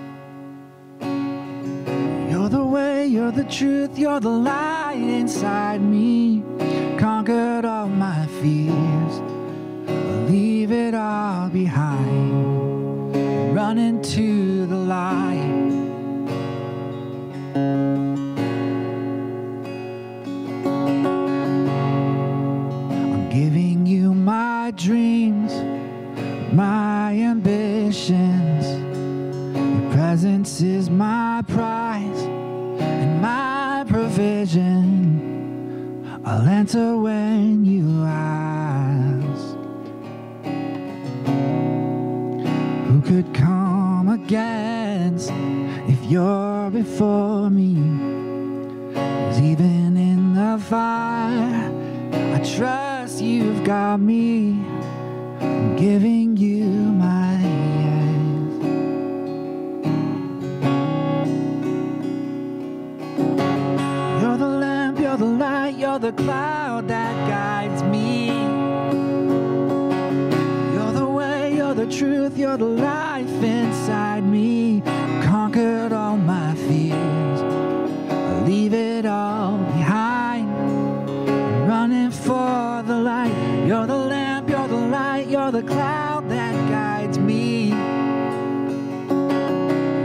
You're 2.28 2.50
the 2.50 2.66
way, 2.66 3.06
you're 3.06 3.32
the 3.32 3.44
truth, 3.44 4.00
you're 4.00 4.20
the 4.20 4.30
light 4.30 4.98
inside 4.98 5.80
me. 5.80 6.42
Conquered 6.98 7.66
all 7.66 7.88
my 7.88 8.26
fears, 8.42 9.22
leave 10.28 10.72
it 10.72 10.96
all 10.96 11.50
behind. 11.50 13.14
Run 13.56 13.78
into 13.78 14.66
the 14.66 14.76
light. 14.76 15.60
I'm 22.92 24.76
presence 30.20 30.60
is 30.60 30.90
my 30.90 31.42
prize 31.48 32.24
and 32.24 33.22
my 33.22 33.86
provision. 33.88 35.00
I'll 36.26 36.42
answer 36.42 36.98
when 36.98 37.64
you 37.64 38.04
ask. 38.04 39.56
Who 42.90 43.02
could 43.02 43.34
come 43.34 44.10
against 44.10 45.32
if 45.88 46.04
you're 46.12 46.70
before 46.70 47.50
me? 47.50 47.76
'Cause 48.94 49.40
even 49.40 49.96
in 49.96 50.34
the 50.34 50.58
fire. 50.72 51.72
I 52.36 52.40
trust 52.58 53.22
you've 53.22 53.64
got 53.64 54.02
me. 54.02 54.60
I'm 55.40 55.78
giving 55.78 56.19
the 66.12 66.24
cloud 66.24 66.88
that 66.88 67.16
guides 67.30 67.84
me. 67.84 68.28
You're 70.74 70.92
the 70.92 71.08
way, 71.08 71.56
you're 71.56 71.76
the 71.76 71.86
truth, 71.86 72.36
you're 72.36 72.58
the 72.58 72.66
life 72.66 73.44
inside 73.44 74.24
me. 74.24 74.82
Conquered 75.22 75.94
all 75.94 76.18
my 76.18 76.56
fears. 76.56 77.42
I 78.10 78.44
leave 78.48 78.74
it 78.74 79.06
all 79.06 79.58
behind. 79.58 80.50
I'm 80.50 81.68
running 81.68 82.12
for 82.12 82.82
the 82.88 82.98
light. 83.12 83.68
You're 83.68 83.86
the 83.86 84.02
lamp, 84.14 84.50
you're 84.50 84.68
the 84.68 84.84
light, 84.98 85.28
you're 85.28 85.52
the 85.52 85.64
cloud 85.64 86.28
that 86.30 86.56
guides 86.70 87.20
me. 87.20 87.70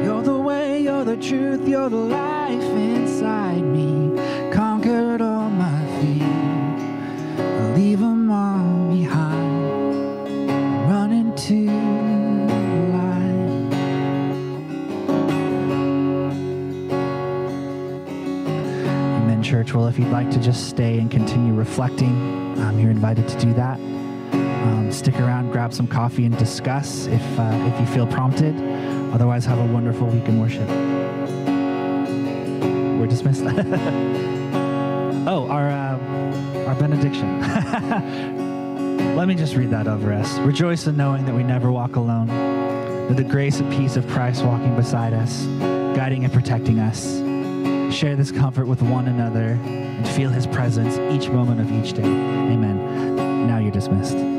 You're 0.04 0.22
the 0.22 0.38
way, 0.38 0.82
you're 0.82 1.04
the 1.04 1.16
truth, 1.16 1.66
you're 1.66 1.88
the 1.88 1.96
life 1.96 2.23
church. 19.44 19.74
Well, 19.74 19.86
if 19.86 19.98
you'd 19.98 20.08
like 20.08 20.30
to 20.30 20.40
just 20.40 20.70
stay 20.70 20.98
and 20.98 21.10
continue 21.10 21.52
reflecting, 21.52 22.58
um, 22.60 22.80
you're 22.80 22.90
invited 22.90 23.28
to 23.28 23.38
do 23.38 23.52
that. 23.52 23.78
Um, 23.78 24.90
stick 24.90 25.20
around, 25.20 25.52
grab 25.52 25.74
some 25.74 25.86
coffee, 25.86 26.24
and 26.24 26.36
discuss 26.38 27.06
if 27.06 27.38
uh, 27.38 27.70
if 27.72 27.78
you 27.78 27.86
feel 27.94 28.06
prompted. 28.06 28.54
Otherwise, 29.12 29.44
have 29.44 29.58
a 29.58 29.66
wonderful 29.66 30.06
week 30.06 30.26
in 30.26 30.40
worship. 30.40 30.66
We're 32.98 33.06
dismissed. 33.06 33.42
oh, 35.28 35.46
our 35.50 35.68
uh, 35.68 36.66
our 36.66 36.74
benediction. 36.76 37.40
Let 39.16 39.28
me 39.28 39.34
just 39.34 39.54
read 39.54 39.70
that 39.70 39.86
over 39.86 40.12
us. 40.12 40.38
Rejoice 40.38 40.86
in 40.86 40.96
knowing 40.96 41.26
that 41.26 41.34
we 41.34 41.42
never 41.42 41.70
walk 41.70 41.96
alone. 41.96 42.28
That 43.08 43.18
the 43.18 43.24
grace 43.24 43.60
and 43.60 43.70
peace 43.70 43.96
of 43.96 44.08
Christ 44.08 44.42
walking 44.42 44.74
beside 44.74 45.12
us, 45.12 45.44
guiding 45.94 46.24
and 46.24 46.32
protecting 46.32 46.78
us. 46.78 47.23
Share 47.94 48.16
this 48.16 48.32
comfort 48.32 48.66
with 48.66 48.82
one 48.82 49.06
another 49.06 49.52
and 49.64 50.08
feel 50.08 50.28
his 50.28 50.48
presence 50.48 50.98
each 51.14 51.30
moment 51.30 51.60
of 51.60 51.70
each 51.70 51.92
day. 51.92 52.02
Amen. 52.02 53.46
Now 53.46 53.58
you're 53.58 53.70
dismissed. 53.70 54.33